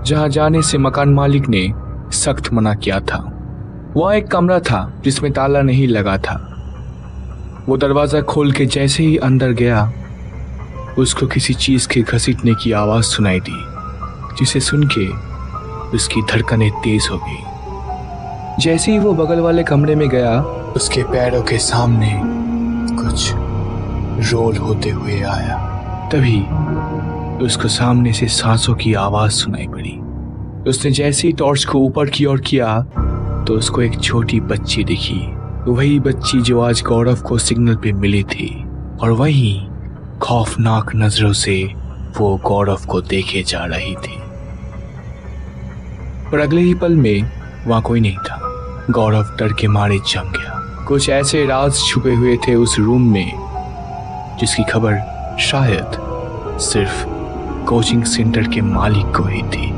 जहाँ 0.06 0.30
जाने 0.30 0.62
से 0.62 0.78
मकान 0.78 1.10
मालिक 1.10 1.48
ने 1.50 1.72
सख्त 2.12 2.54
मना 2.54 2.74
किया 2.74 3.00
था। 3.00 3.22
वह 3.98 4.16
एक 4.16 4.28
कमरा 4.28 4.60
था 4.60 4.92
जिसमें 5.04 5.32
ताला 5.34 5.62
नहीं 5.62 5.88
लगा 5.88 6.18
था। 6.18 6.36
वो 7.70 7.78
दरवाज़ा 7.78 8.22
खोल 8.22 8.52
के 8.52 8.66
जैसे 8.66 9.04
ही 9.04 9.18
अंदर 9.18 9.52
गया, 9.54 9.92
उसको 10.98 11.28
किसी 11.28 11.54
चीज़ 11.54 11.88
के 11.88 12.02
घसीटने 12.02 12.54
की 12.54 12.72
आवाज़ 12.72 13.06
सुनाई 13.06 13.40
दी, 13.40 13.64
जिसे 14.40 14.60
सुन 14.60 14.88
के 14.98 15.08
उसकी 15.98 16.22
धड़कनें 16.22 16.72
तेज 16.72 17.08
हो 17.12 17.18
गई। 17.18 17.44
जैसे 18.60 18.92
ही 18.92 19.00
वो 19.00 19.14
बगल 19.14 19.40
वाले 19.40 19.64
कमरे 19.64 19.96
में 19.96 20.08
गया, 20.10 20.42
उसके 20.76 21.04
पैरों 21.04 21.42
के 21.44 21.58
सामने 21.58 22.22
कुछ 22.96 23.32
रोल 24.34 24.58
होते 24.58 24.90
हुए 24.90 25.20
आया। 25.22 25.58
तभी 26.14 26.42
उसको 27.46 27.68
सामने 27.68 28.14
से 28.14 28.28
सांसों 28.28 28.76
की 28.76 28.94
आवाज़ 28.94 29.32
सुनाई 29.32 29.68
पड़ी। 29.68 29.98
उसने 30.70 30.92
जैसे 30.92 31.28
ही 31.28 31.34
टॉर्च 31.34 31.66
को 31.66 31.80
ऊपर 31.80 32.10
की 32.10 32.26
ओर 32.26 32.40
किया 32.40 32.80
तो 33.48 33.54
उसको 33.54 33.82
एक 33.82 34.00
छोटी 34.00 34.40
बच्ची 34.40 34.84
दिखी। 34.84 35.22
वही 35.72 36.00
बच्ची 36.00 36.42
जो 36.42 36.62
आज 36.62 36.84
गौरव 36.88 37.16
को 37.16 37.38
सिग्नल 37.38 37.76
पे 37.76 37.92
मिली 37.92 38.24
थी। 38.24 38.66
और 39.04 39.12
वही 39.12 39.68
खौफनाक 40.22 40.92
नज़रों 40.96 41.34
से 41.34 41.74
वो 42.18 42.36
गौरव 42.46 42.80
को 42.88 43.02
देखे 43.02 43.44
जा 43.44 43.66
रही 43.66 43.96
थी। 43.96 44.18
पर 46.32 46.40
अगले 46.40 46.62
ही 46.62 46.74
पल 46.74 46.96
में 46.96 47.32
वहाँ 47.68 47.82
कोई 47.82 48.00
नहीं 48.00 48.18
था। 48.18 48.45
गौरव 48.92 49.30
डर 49.40 49.54
के 49.54 49.68
मारे 49.68 50.00
जम 50.00 50.32
गया। 50.32 50.84
कुछ 50.88 51.10
ऐसे 51.10 51.46
राज 51.46 51.80
छुपे 51.88 52.14
हुए 52.14 52.38
थे 52.38 52.56
उस 52.56 52.76
रूम 52.80 53.02
में 53.12 53.32
जिसकी 54.40 54.64
खबर 54.64 54.98
शायद 55.40 55.98
सिर्फ़ 56.60 57.06
कोचिंग 57.66 58.04
सेंटर 58.04 58.48
के 58.48 58.62
मालिक 58.62 59.16
को 59.16 59.24
ही 59.24 59.42
थी। 59.42 59.74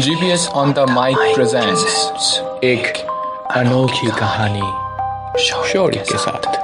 GPS 0.00 0.48
on 0.48 0.72
the 0.72 0.78
mic 0.78 1.16
presents 1.34 2.40
एक 2.64 2.96
अनोखी 3.56 4.10
कहानी 4.10 5.42
शौर्य 5.42 5.98
के 5.98 6.18
साथ। 6.18 6.59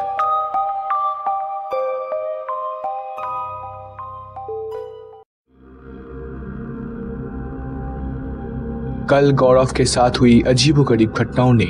कल 9.11 9.31
गौरव 9.31 9.69
के 9.77 9.85
साथ 9.85 10.11
हुई 10.21 10.41
अजीबोगरीब 10.41 11.13
घटनाओं 11.13 11.53
ने 11.53 11.67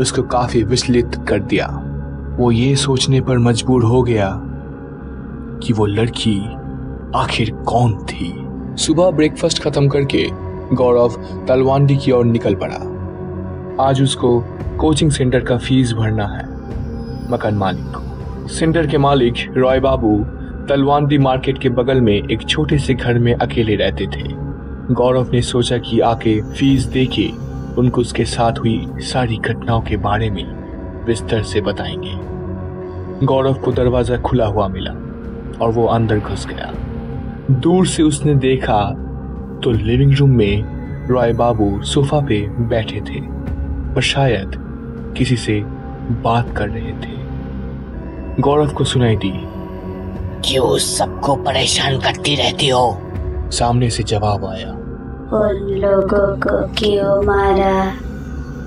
उसको 0.00 0.22
काफ़ी 0.22 0.62
विचलित 0.62 1.16
कर 1.28 1.38
दिया। 1.38 1.66
वो 2.38 2.50
ये 2.50 2.76
सोचने 2.76 3.20
पर 3.20 3.38
मजबूर 3.38 3.84
हो 3.84 4.02
गया 4.02 4.28
कि 5.62 5.72
वो 5.72 5.86
लड़की 5.86 6.36
आखिर 7.14 7.50
कौन 7.50 7.94
थी। 8.04 8.32
सुबह 8.76 9.10
ब्रेकफास्ट 9.10 9.62
खत्म 9.62 9.88
करके 9.88 10.26
गौरव 10.72 11.16
तलवांडी 11.48 11.96
की 11.96 12.12
ओर 12.12 12.24
निकल 12.24 12.54
पड़ा। 12.54 13.84
आज 13.84 14.02
उसको 14.02 14.40
कोचिंग 14.80 15.10
सेंटर 15.10 15.40
का 15.40 15.56
फ़ीस 15.58 15.92
भरना 15.92 16.26
है। 16.26 16.44
मकान 17.30 17.54
मालिक 17.54 17.86
को 17.86 18.48
सेंटर 18.48 18.86
के 18.86 18.98
मालिक 18.98 19.34
रॉय 19.56 19.80
बाबू 19.80 20.16
तलवानदी 20.68 21.18
मार्केट 21.18 21.58
के 21.58 21.68
बगल 21.68 22.00
में 22.00 22.14
एक 22.14 22.48
छोटे 22.48 22.78
से 22.78 22.94
घर 22.94 23.18
में 23.18 23.34
अकेले 23.34 23.76
रहते 23.76 24.06
थे। 24.06 24.49
गौरव 24.90 25.30
ने 25.32 25.40
सोचा 25.42 25.76
कि 25.78 26.00
आके 26.00 26.40
फ़ीस 26.42 26.84
दे 26.84 27.04
के 27.06 27.28
उनको 27.80 28.00
उसके 28.00 28.24
साथ 28.24 28.52
हुई 28.52 28.86
सारी 28.98 29.36
घटनाओं 29.36 29.80
के 29.80 29.96
बारे 29.96 30.30
में 30.30 31.04
विस्तार 31.04 31.42
से 31.42 31.60
बताएँगे। 31.60 33.26
गौरव 33.26 33.54
को 33.54 33.72
दरवाज़ा 33.72 34.16
खुला 34.16 34.46
हुआ 34.46 34.66
मिला 34.68 34.90
और 35.60 35.72
वो 35.72 35.86
अंदर 35.86 36.18
घुस 36.18 36.46
गया। 36.46 36.72
दूर 37.50 37.86
से 37.86 38.02
उसने 38.02 38.34
देखा 38.34 38.82
तो 39.64 39.70
लिविंग 39.70 40.14
रूम 40.14 40.30
में 40.30 41.06
रॉय 41.08 41.32
बाबू 41.32 41.82
सोफा 41.82 42.20
पे 42.20 42.40
बैठे 42.48 43.00
थे 43.00 43.20
पर 43.94 44.02
शायद 44.02 44.52
किसी 45.16 45.36
से 45.36 45.60
बात 46.24 46.56
कर 46.56 46.68
रहे 46.68 46.92
थे। 46.92 48.42
गौरव 48.42 48.72
को 48.72 48.84
सुनाई 48.84 49.16
दी 49.16 49.32
क्यों 50.44 50.76
सबको 50.78 51.34
परेशान 51.36 51.98
करती 51.98 52.34
रहती 52.34 52.68
हो? 52.68 53.00
सामने 53.52 53.90
से 53.90 54.02
जवाब 54.02 54.44
आया 54.44 54.76
उन 55.32 55.58
लोगों 55.78 56.36
को 56.36 56.52
क्यों 56.74 57.22
मारा? 57.22 57.92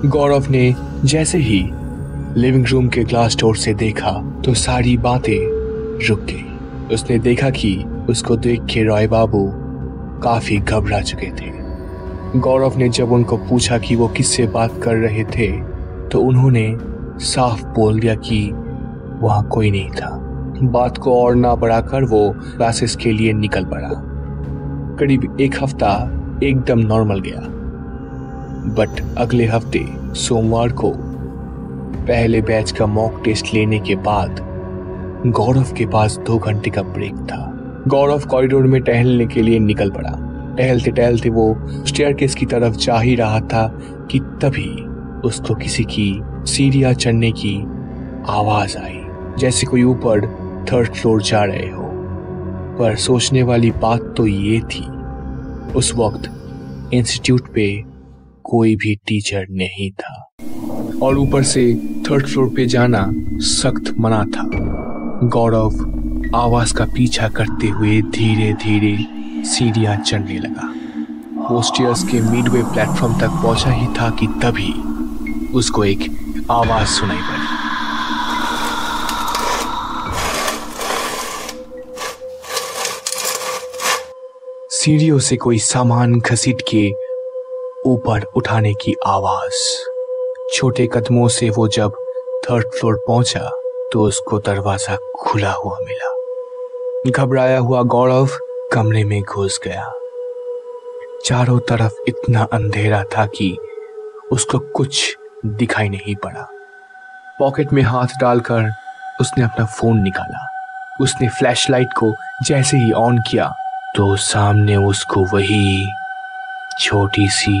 गौरव 0.04 0.44
ने 0.50 0.74
जैसे 1.04 1.38
ही 1.38 1.60
लिविंग 2.36 2.66
रूम 2.66 2.88
के 2.88 3.02
ग्लास 3.04 3.36
डोर 3.40 3.56
से 3.56 3.74
देखा 3.74 4.10
तो 4.44 4.54
सारी 4.54 4.96
बातें 4.98 6.08
रुक 6.08 6.20
गई। 6.20 6.94
उसने 6.94 7.18
देखा 7.18 7.50
कि 7.50 7.74
उसको 8.08 8.36
देख 8.36 8.64
के 8.64 8.84
रॉय 8.84 9.06
बाबू 9.06 9.44
काफ़ी 10.22 10.58
घबरा 10.58 11.00
चुके 11.00 11.30
थे। 11.32 11.52
गौरव 12.38 12.78
ने 12.78 12.88
जब 12.88 13.12
उनको 13.12 13.36
पूछा 13.44 13.78
कि 13.78 13.96
वो 13.96 14.08
किससे 14.08 14.46
बात 14.46 14.80
कर 14.82 14.96
रहे 14.96 15.24
थे 15.36 15.50
तो 16.08 16.20
उन्होंने 16.20 16.66
साफ़ 17.24 17.64
बोल 17.66 18.00
दिया 18.00 18.14
कि 18.24 18.50
वहाँ 19.22 19.46
कोई 19.48 19.70
नहीं 19.70 19.90
था। 19.90 20.10
बात 20.72 20.98
को 20.98 21.20
और 21.22 21.34
ना 21.34 21.54
बढ़ाकर 21.54 22.04
वो 22.04 22.28
क्लासेस 22.38 22.96
के 22.96 23.12
लिए 23.12 23.32
निकल 23.34 23.64
पड़ा। 23.64 23.94
करीब 24.98 25.36
एक 25.40 25.62
हफ़्ता 25.62 25.96
एकदम 26.42 26.78
नॉर्मल 26.78 27.20
गया। 27.20 27.40
बट 28.74 29.00
अगले 29.18 29.44
हफ़्ते, 29.44 29.84
सोमवार 30.14 30.72
को, 30.72 30.92
पहले 31.98 32.40
बैच 32.42 32.70
का 32.70 32.86
मॉक 32.86 33.20
टेस्ट 33.24 33.54
लेने 33.54 33.78
के 33.78 33.94
बाद, 33.94 34.40
गौरव 35.26 35.72
के 35.76 35.86
पास 35.86 36.16
दो 36.26 36.38
घंटे 36.38 36.70
का 36.70 36.82
ब्रेक 36.82 37.14
था। 37.14 37.40
गौरव 37.88 38.20
कॉरिडोर 38.20 38.62
में 38.62 38.80
टहलने 38.82 39.26
के 39.26 39.42
लिए 39.42 39.58
निकल 39.58 39.90
पड़ा। 39.90 40.10
टहलते 40.58 40.90
टहलते 40.90 41.30
वो 41.30 41.56
स्टेयरकेस 41.86 42.34
की 42.34 42.46
तरफ़ 42.46 42.76
जा 42.76 42.98
ही 42.98 43.14
रहा 43.14 43.40
था 43.40 43.66
कि 44.10 44.18
तभी 44.42 44.70
उसको 45.24 45.54
किसी 45.54 45.84
की 45.84 46.20
सीढ़ियाँ 46.46 46.92
चढ़ने 46.92 47.30
की 47.32 47.56
आवाज़ 48.28 48.76
आई, 48.78 49.00
जैसे 49.38 49.66
कोई 49.66 49.82
ऊपर 49.82 50.26
थर्ड 50.72 50.88
फ्लोर 50.88 51.22
जा 51.22 51.42
रहे 51.44 51.70
हो। 51.70 51.82
पर 52.78 52.96
सोचने 52.96 53.42
वाली 53.42 53.70
बात 53.70 54.14
तो 54.16 54.26
ये 54.26 54.60
थी 54.60 54.84
उस 55.76 55.94
वक्त 55.94 56.30
इंस्टीट्यूट 56.94 57.52
पे 57.54 57.82
कोई 58.44 58.76
भी 58.76 58.94
टीचर 58.94 59.46
नहीं 59.50 59.90
था। 59.90 60.28
और 61.02 61.18
ऊपर 61.18 61.42
से 61.42 61.74
थर्ड 62.10 62.26
फ्लोर 62.26 62.48
पे 62.56 62.66
जाना 62.66 63.12
सख्त 63.38 63.94
मना 63.98 64.24
था। 64.24 64.48
गौरव 65.28 65.70
आवाज़ 66.34 66.74
का 66.74 66.84
पीछा 66.84 67.28
करते 67.28 67.68
हुए 67.68 68.02
धीरे 68.02 68.52
धीरे 68.52 68.96
सीढ़ियाँ 69.48 69.96
चढ़ने 69.96 70.38
लगा। 70.38 70.74
वो 71.50 71.62
स्टेयर्स 71.62 72.04
के 72.04 72.20
मिडवे 72.20 72.62
प्लेटफॉर्म 72.62 73.20
तक 73.20 73.28
पहुँचा 73.28 73.70
ही 73.70 73.86
था 73.86 74.10
कि 74.10 74.26
तभी 74.26 74.72
उसको 75.52 75.84
एक 75.84 76.00
आवाज़ 76.50 76.88
सुनाई 76.88 77.16
पड़ी। 77.16 77.43
सीढ़ियों 84.84 85.18
से 85.18 85.36
कोई 85.36 85.58
सामान 85.58 86.14
घसीट 86.20 86.62
के 86.68 86.90
ऊपर 87.90 88.22
उठाने 88.36 88.72
की 88.74 88.94
आवाज़। 89.06 89.60
छोटे 90.54 90.86
कदमों 90.86 91.28
से 91.28 91.48
वो 91.50 91.68
जब 91.68 91.92
थर्ड 92.44 92.64
फ्लोर 92.70 93.04
पहुँचा 93.08 93.50
तो 93.92 94.02
उसको 94.02 94.38
दरवाज़ा 94.38 94.96
खुला 95.20 95.52
हुआ 95.52 95.78
मिला। 95.80 96.10
घबराया 97.10 97.58
हुआ 97.58 97.82
गौरव 97.82 98.28
कमरे 98.72 99.04
में 99.04 99.22
घुस 99.22 99.60
गया। 99.64 99.90
चारों 101.24 101.58
तरफ़ 101.60 102.04
इतना 102.08 102.48
अंधेरा 102.52 103.02
था 103.16 103.26
कि 103.26 103.56
उसको 104.32 104.58
कुछ 104.58 105.16
दिखाई 105.46 105.88
नहीं 105.88 106.16
पड़ा। 106.16 106.48
पॉकेट 107.38 107.72
में 107.72 107.82
हाथ 107.82 108.20
डालकर 108.20 108.72
उसने 109.20 109.44
अपना 109.44 109.66
फ़ोन 109.66 110.02
निकाला। 110.02 110.46
उसने 111.00 111.28
फ्लैशलाइट 111.28 111.98
को 111.98 112.14
जैसे 112.44 112.76
ही 112.76 112.92
ऑन 112.92 113.18
किया 113.18 113.52
तो 113.94 114.14
सामने 114.16 114.76
उसको 114.76 115.22
वही 115.24 115.86
छोटी 116.80 117.28
सी 117.28 117.58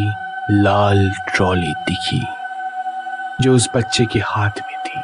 लाल 0.50 1.10
ट्रॉली 1.28 1.72
दिखी, 1.88 2.20
जो 3.40 3.54
उस 3.54 3.68
बच्चे 3.74 4.06
के 4.06 4.18
हाथ 4.20 4.60
में 4.60 4.78
थी। 4.86 5.02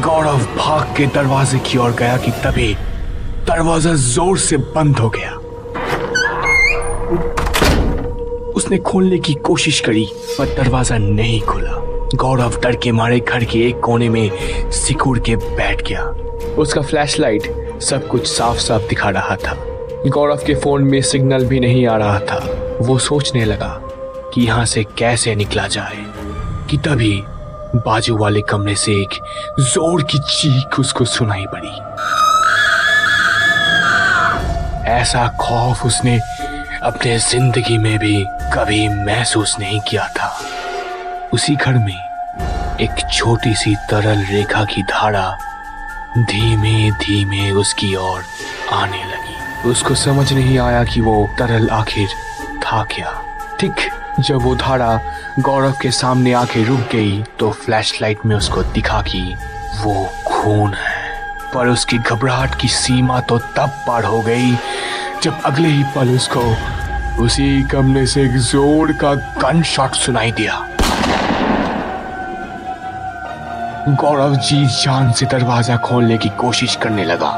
गौरव 0.00 0.46
भाग 0.56 0.96
के 0.96 1.06
दरवाजे 1.14 1.58
की 1.60 1.78
ओर 1.78 1.92
गया 1.92 2.16
कि 2.16 2.30
तभी 2.44 2.74
दरवाज़ा 3.46 3.94
ज़ोर 3.94 4.38
से 4.38 4.56
बंद 4.56 4.98
हो 4.98 5.10
गया। 5.10 5.39
उसने 8.70 8.78
खोलने 8.80 9.18
की 9.18 9.32
कोशिश 9.36 9.78
करी, 9.80 10.04
पर 10.38 10.54
दरवाज़ा 10.56 10.96
नहीं 10.98 11.40
खुला। 11.42 11.72
गौरव 12.14 12.58
डर 12.62 12.76
के 12.76 12.90
मारे 12.92 13.18
घर 13.20 13.44
के 13.44 13.58
एक 13.68 13.80
कोने 13.80 14.08
में 14.08 14.70
सिकुड़ 14.72 15.18
के 15.18 15.34
बैठ 15.36 15.82
गया। 15.88 16.02
उसका 16.54 16.82
फ्लैशलाइट 16.82 17.80
सब 17.82 18.06
कुछ 18.08 18.26
साफ़ 18.28 18.58
साफ़ 18.58 18.82
दिखा 18.88 19.10
रहा 19.10 19.36
था। 19.36 19.54
गौरव 20.06 20.44
के 20.46 20.54
फ़ोन 20.54 20.84
में 20.84 21.00
सिग्नल 21.02 21.44
भी 21.46 21.60
नहीं 21.60 21.86
आ 21.86 21.96
रहा 21.96 22.18
था। 22.20 22.38
वो 22.80 22.98
सोचने 22.98 23.44
लगा 23.44 23.72
कि 24.34 24.42
यहाँ 24.42 24.64
से 24.64 24.84
कैसे 24.98 25.34
निकला 25.34 25.66
जाए, 25.68 26.04
कि 26.70 26.76
तभी 26.78 27.22
बाजू 27.76 28.16
वाले 28.16 28.40
कमरे 28.50 28.74
से 28.74 28.92
एक 28.92 29.18
ज़ोर 29.62 30.02
की 30.02 30.18
चीख 30.20 30.78
उसको 30.80 31.04
सुनाई 31.06 31.44
पड़ी। 31.54 31.74
ऐसा 34.92 35.26
खौफ 35.40 35.84
उसने 35.86 36.18
अपने 36.82 37.18
ज़िंदगी 37.18 37.76
में 37.78 37.98
भी 37.98 38.24
कभी 38.52 38.86
महसूस 38.88 39.56
नहीं 39.60 39.80
किया 39.80 40.06
था। 40.08 40.28
उसी 41.32 41.54
घर 41.56 41.74
में 41.74 42.78
एक 42.80 43.02
छोटी 43.12 43.54
सी 43.54 43.74
तरल 43.90 44.22
रेखा 44.24 44.64
की 44.64 44.82
धारा 44.82 45.26
धीमे 46.20 46.90
धीमे 47.00 47.50
उसकी 47.50 47.94
ओर 47.94 48.22
आने 48.72 49.04
लगी। 49.04 49.68
उसको 49.70 49.94
समझ 49.94 50.32
नहीं 50.32 50.58
आया 50.58 50.82
कि 50.84 51.00
वो 51.00 51.28
तरल 51.38 51.68
आखिर 51.70 52.08
था 52.64 52.82
क्या। 52.92 53.12
ठीक 53.60 53.88
जब 54.20 54.42
वो 54.42 54.54
धारा 54.56 55.00
गौरव 55.38 55.74
के 55.82 55.90
सामने 55.90 56.32
आके 56.32 56.62
रुक 56.64 56.88
गई 56.92 57.22
तो 57.38 57.50
फ्लैशलाइट 57.56 58.24
में 58.26 58.36
उसको 58.36 58.62
दिखा 58.62 59.02
कि 59.02 59.22
वो 59.82 60.08
खून 60.26 60.74
है। 60.74 60.98
पर 61.54 61.68
उसकी 61.68 61.98
घबराहट 61.98 62.60
की 62.60 62.68
सीमा 62.68 63.20
तो 63.20 63.38
तब 63.56 63.84
पार 63.86 64.04
हो 64.04 64.20
गई 64.22 64.52
जब 65.22 65.40
अगले 65.44 65.68
ही 65.68 65.82
पल 65.84 66.08
उसको 66.08 66.40
उसी 67.24 67.62
कमरे 67.62 68.06
से 68.06 68.22
एक 68.22 68.36
ज़ोर 68.40 68.92
का 68.92 69.12
गन 69.14 69.62
शॉट 69.62 69.94
सुनाई 69.94 70.32
दिया। 70.32 70.54
गौरव 74.00 74.36
जी 74.36 74.64
जान 74.66 75.12
से 75.12 75.26
दरवाज़ा 75.26 75.76
खोलने 75.76 76.18
की 76.18 76.28
कोशिश 76.28 76.76
करने 76.76 77.04
लगा। 77.04 77.30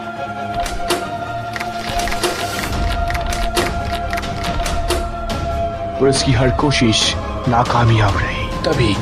पर 6.01 6.09
उसकी 6.09 6.33
हर 6.33 6.51
कोशिश 6.51 7.15
नाकामयाब 7.49 8.19
रही। 8.19 8.47
तभी 8.65 8.95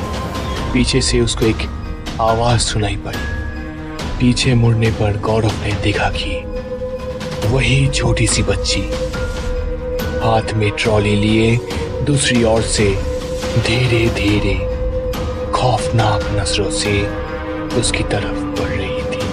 पीछे 0.72 1.00
से 1.00 1.20
उसको 1.20 1.44
एक 1.46 1.68
आवाज़ 2.20 2.60
सुनाई 2.60 2.96
पड़ी। 2.96 4.18
पीछे 4.20 4.54
मुड़ने 4.54 4.90
पर 4.90 5.20
गौरव 5.20 5.62
ने 5.64 5.72
देखा 5.82 6.10
कि 6.10 6.42
वही 7.50 7.86
छोटी 7.88 8.26
सी 8.26 8.42
बच्ची। 8.42 8.80
हाथ 10.22 10.52
में 10.54 10.70
ट्रॉली 10.70 11.14
लिए, 11.16 11.56
दूसरी 12.02 12.44
ओर 12.44 12.62
से 12.62 12.84
धीरे 13.66 14.08
धीरे 14.08 14.54
खौफनाक 15.52 16.24
नज़रों 16.30 16.70
से 16.70 16.92
उसकी 17.80 18.04
तरफ़ 18.04 18.40
बढ़ 18.60 18.68
रही 18.68 19.02
थी। 19.02 19.28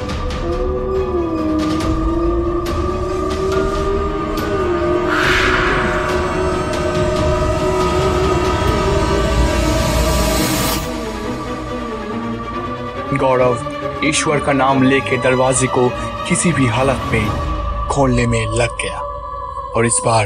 गौरव, 13.17 13.57
ईश्वर 14.05 14.39
का 14.39 14.53
नाम 14.53 14.83
लेके 14.83 15.17
दरवाजे 15.17 15.67
को 15.67 15.89
किसी 16.29 16.51
भी 16.51 16.67
हालत 16.67 17.11
में 17.11 17.46
खोलने 17.97 18.25
में 18.27 18.45
लग 18.47 18.77
गया 18.81 18.97
और 19.75 19.85
इस 19.85 20.01
बार 20.05 20.25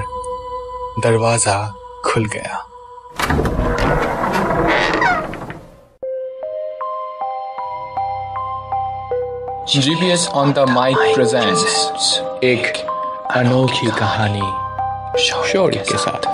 दरवाज़ा 0.99 1.53
खुल 2.05 2.25
गया। 2.25 2.57
GPS 9.67 10.27
on 10.27 10.53
the 10.53 10.59
mic 10.59 10.97
presents 11.15 12.19
एक 12.43 12.77
अनोखी 13.31 13.91
कहानी 13.91 15.23
शौर्य 15.23 15.83
के 15.91 15.97
साथ। 15.97 16.29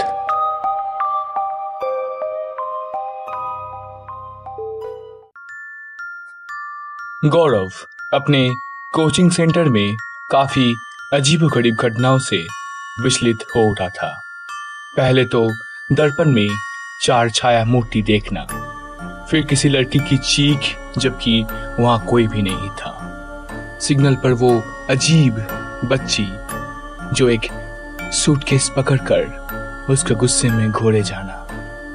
गौरव 7.29 7.69
अपने 8.13 8.49
कोचिंग 8.95 9.31
सेंटर 9.31 9.63
में 9.63 9.97
काफ़ी 10.31 10.75
अजीबोगरीब 11.13 11.75
घटनाओं 11.75 12.17
से 12.19 12.37
विचलित 13.01 13.43
हो 13.55 13.61
उठा 13.71 13.87
था। 13.89 14.09
पहले 14.97 15.23
तो 15.25 15.47
दर्पण 15.91 16.31
में 16.31 16.47
चार 17.01 17.29
छाया 17.29 17.63
मूर्ति 17.65 18.01
देखना, 18.01 18.43
फिर 19.29 19.45
किसी 19.45 19.69
लड़की 19.69 19.99
की 19.99 20.17
चीख, 20.17 20.59
जबकि 20.97 21.45
वहाँ 21.79 22.03
कोई 22.05 22.27
भी 22.27 22.41
नहीं 22.41 22.69
था। 22.71 23.77
सिग्नल 23.81 24.15
पर 24.15 24.33
वो 24.33 24.51
अजीब 24.89 25.39
बच्ची, 25.85 26.27
जो 27.13 27.29
एक 27.29 27.49
सूटकेस 28.13 28.69
पकड़कर 28.77 29.87
उसके 29.89 30.15
गुस्से 30.15 30.49
में 30.49 30.69
घोड़े 30.71 31.03
जाना, 31.03 31.43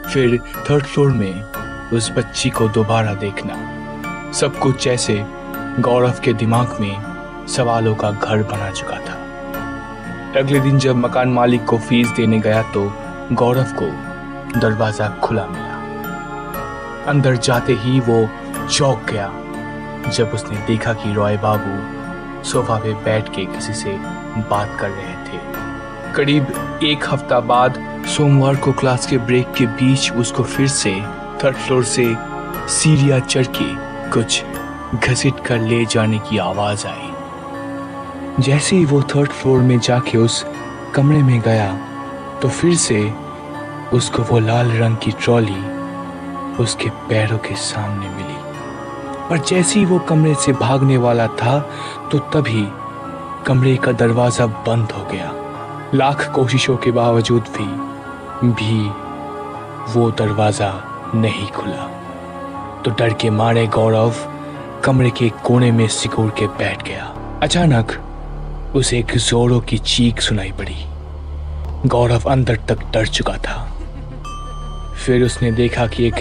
फिर 0.09 0.39
थर्ड 0.71 0.85
फ्लोर 0.85 1.13
में 1.13 1.91
उस 1.91 2.11
बच्ची 2.11 2.51
को 2.51 2.69
दोबारा 2.71 3.15
देखना। 3.15 4.33
सब 4.33 4.59
कुछ 4.59 4.85
जैसे 4.85 5.23
गौरव 5.81 6.21
के 6.25 6.33
दिमाग 6.33 6.77
में 6.81 7.12
सवालों 7.49 7.95
का 7.95 8.11
घर 8.11 8.43
बना 8.43 8.71
चुका 8.71 8.97
था। 8.99 9.21
अगले 10.39 10.61
दिन 10.61 10.79
जब 10.79 10.97
मकान 10.97 11.29
मालिक 11.29 11.65
को 11.65 11.79
फ़ीस 11.79 12.09
देने 12.09 12.39
गया 12.41 12.63
तो 12.73 12.85
गौरव 13.33 13.73
को 13.73 14.61
दरवाज़ा 14.61 15.09
खुला 15.23 15.47
मिला। 15.47 17.11
अंदर 17.11 17.37
जाते 17.37 17.73
ही 17.73 18.01
वो 18.01 18.29
चौंक 18.69 19.05
गया। 19.11 19.31
जब 20.11 20.31
उसने 20.35 20.57
देखा 20.67 20.93
कि 20.93 21.13
रॉय 21.13 21.37
बाबू 21.37 22.43
सोफा 22.43 22.77
पे 22.79 22.93
बैठ 22.95 23.29
के 23.35 23.45
किसी 23.47 23.75
से 23.75 23.97
बात 24.51 24.77
कर 24.81 24.89
रहे 24.89 25.15
थे। 25.27 25.41
करीब 26.15 26.81
एक 26.83 27.05
हफ़्ता 27.11 27.41
बाद 27.43 27.79
सोमवार 28.09 28.57
को 28.57 28.73
क्लास 28.73 29.07
के 29.07 29.19
ब्रेक 29.19 29.53
के 29.53 29.67
बीच 29.67 30.11
उसको 30.13 30.43
फिर 30.45 30.69
से 30.69 30.95
थर्ड 31.45 31.57
फ्लोर 31.57 31.85
से 31.85 32.15
सीढ़ियाँ 32.69 33.21
चढ़ 33.21 33.47
के 33.57 33.75
कुछ 34.11 34.43
घसीट 34.95 35.47
कर 35.47 35.61
ले 35.61 35.85
जाने 35.87 36.19
की 36.19 36.39
आवाज़ 36.39 36.87
आई। 36.87 37.12
जैसे 38.41 38.77
ही 38.77 38.85
वो 38.85 39.01
थर्ड 39.03 39.31
फ्लोर 39.31 39.61
में 39.61 39.79
जाके 39.79 40.19
उस 40.19 40.45
कमरे 40.95 41.23
में 41.23 41.41
गया 41.41 41.73
तो 42.43 42.49
फिर 42.49 42.75
से 42.77 43.01
उसको 43.95 44.23
वो 44.23 44.39
लाल 44.39 44.71
रंग 44.73 44.97
की 44.97 45.11
ट्रॉली 45.13 45.61
उसके 46.63 46.89
पैरों 47.09 47.39
के 47.39 47.55
सामने 47.57 48.09
मिली। 48.09 48.37
पर 49.29 49.39
जैसे 49.39 49.79
ही 49.79 49.85
वो 49.85 49.99
कमरे 49.99 50.35
से 50.35 50.53
भागने 50.53 50.97
वाला 50.97 51.27
था 51.41 51.59
तो 52.13 52.19
तभी 52.35 52.67
कमरे 53.47 53.77
का 53.77 53.93
दरवाज़ा 53.93 54.47
बंद 54.67 54.93
हो 54.93 55.05
गया। 55.05 55.33
लाख 55.95 56.31
कोशिशों 56.35 56.77
के 56.77 56.91
बावजूद 56.91 57.49
भी 57.57 58.51
भी 58.53 58.83
वो 59.93 60.11
दरवाज़ा 60.11 60.73
नहीं 61.15 61.47
खुला। 61.49 61.87
तो 62.85 62.91
डर 62.91 63.13
के 63.13 63.31
मारे 63.31 63.67
गौरव 63.67 64.15
कमरे 64.85 65.11
के 65.11 65.29
कोने 65.45 65.71
में 65.73 65.87
सिकुड़ 65.91 66.31
के 66.31 66.47
बैठ 66.59 66.83
गया। 66.83 67.13
अचानक 67.43 67.93
उसे 68.75 68.99
एक 68.99 69.17
जोरों 69.17 69.61
की 69.61 69.79
चीख 69.79 70.21
सुनाई 70.21 70.53
पड़ी। 70.53 71.89
गौरव 71.89 72.23
अंदर 72.31 72.57
तक 72.69 72.79
डर 72.93 73.07
चुका 73.07 73.37
था। 73.37 73.59
फिर 74.95 75.23
उसने 75.23 75.53
देखा 75.53 75.87
कि 75.87 76.07
एक 76.07 76.15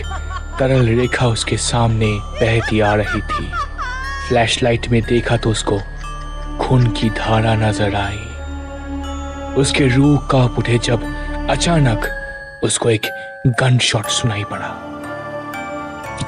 तरल 0.60 0.88
रेखा 0.90 1.28
उसके 1.28 1.58
सामने 1.58 2.08
बहती 2.12 2.80
आ 2.80 2.94
रही 2.94 3.22
थी। 3.22 3.52
फ्लैशलाइट 4.28 4.88
में 4.90 5.02
देखा 5.02 5.38
तो 5.38 5.50
उसको 5.50 5.80
खून 6.60 6.88
की 6.88 7.10
धारा 7.10 7.56
नज़र 7.56 7.96
आई। 7.96 8.20
उसके 9.56 9.88
रूह 9.88 10.18
काँप 10.32 10.58
उठे 10.60 10.78
जब 10.78 11.04
अचानक 11.50 12.08
उसको 12.64 12.90
एक 12.90 13.08
गन 13.60 13.78
शॉट 13.78 14.06
सुनाई 14.06 14.44
पड़ा। 14.44 14.70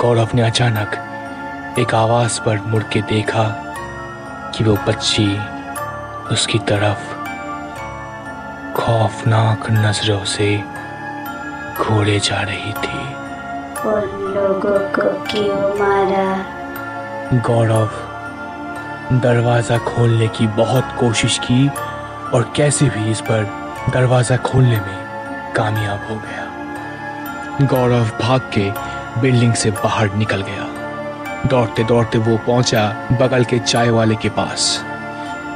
गौरव 0.01 0.29
ने 0.35 0.41
अचानक 0.41 1.77
एक 1.79 1.93
आवाज़ 1.95 2.39
पर 2.41 2.61
मुड़ 2.67 2.83
के 2.83 3.01
देखा 3.01 3.43
कि 4.55 4.63
वो 4.63 4.77
बच्ची 4.87 5.25
उसकी 6.31 6.59
तरफ़ 6.59 7.11
खौफनाक 8.73 9.69
नज़रों 9.71 10.23
से 10.23 10.57
घोड़े 11.79 12.19
जा 12.19 12.41
रही 12.41 12.71
थी। 12.73 13.01
उन 13.87 14.33
लोगों 14.35 14.79
को 14.89 15.09
क्यों 15.23 15.79
मारा? 15.79 16.27
गौरव 17.39 17.89
दरवाज़ा 19.19 19.77
खोलने 19.77 20.27
की 20.27 20.47
बहुत 20.47 20.95
कोशिश 20.99 21.37
की 21.37 21.67
और 22.33 22.53
कैसे 22.55 22.89
भी 22.89 23.11
इस 23.11 23.21
पर 23.21 23.43
दरवाज़ा 23.93 24.37
खोलने 24.37 24.79
में 24.79 25.53
कामयाब 25.55 26.07
हो 26.09 26.15
गया। 26.15 27.67
गौरव 27.67 28.05
भाग 28.21 28.49
के 28.57 28.71
बिल्डिंग 29.21 29.53
से 29.53 29.71
बाहर 29.71 30.13
निकल 30.13 30.41
गया। 30.41 30.67
दौड़ते 31.47 31.83
दौड़ते 31.83 32.17
वो 32.17 32.37
पहुँचा 32.37 32.87
बगल 33.11 33.43
के 33.43 33.59
चाय 33.59 33.89
वाले 33.89 34.15
के 34.15 34.29
पास। 34.29 34.85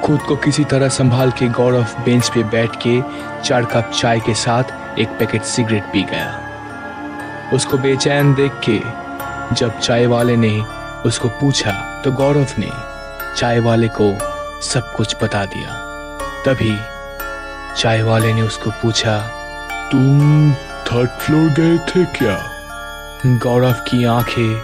खुद 0.04 0.22
को 0.22 0.36
किसी 0.36 0.64
तरह 0.64 0.90
संभाल 0.90 1.32
के 1.32 1.48
गौरव 1.52 1.86
बेंच 2.06 2.30
पे 2.30 2.44
बैठ 2.46 2.76
के 2.86 3.02
चार 3.44 3.66
कप 3.66 3.92
चाय 3.92 4.20
के 4.20 4.34
साथ 4.36 5.00
एक 5.00 5.10
पैकेट 5.20 5.44
सिगरेट 5.44 5.84
पी 5.84 6.04
गया। 6.04 7.50
उसको 7.54 7.78
बेचैन 7.78 8.34
देख 8.34 8.60
के 8.70 8.80
जब 9.56 9.80
चाय 9.80 10.06
वाले 10.06 10.36
ने 10.38 10.60
उसको 11.06 11.30
पूछा 11.40 11.72
तो 12.02 12.12
गौरव 12.12 12.54
ने 12.60 12.70
चाय 13.36 13.60
वाले 13.60 13.88
को 13.92 14.12
सब 14.62 14.94
कुछ 14.96 15.16
बता 15.24 15.44
दिया। 15.46 15.72
तभी 16.46 16.76
चाय 17.76 18.02
वाले 18.04 18.34
ने 18.34 18.42
उसको 18.42 18.72
पूछा, 18.82 19.18
तुम 19.92 20.52
थर्ड 20.88 21.10
फ्लोर 21.20 21.50
गए 21.52 21.78
थे 21.88 22.06
क्या? 22.14 22.38
गौरव 23.44 23.76
की 23.88 24.04
आँखें 24.08 24.62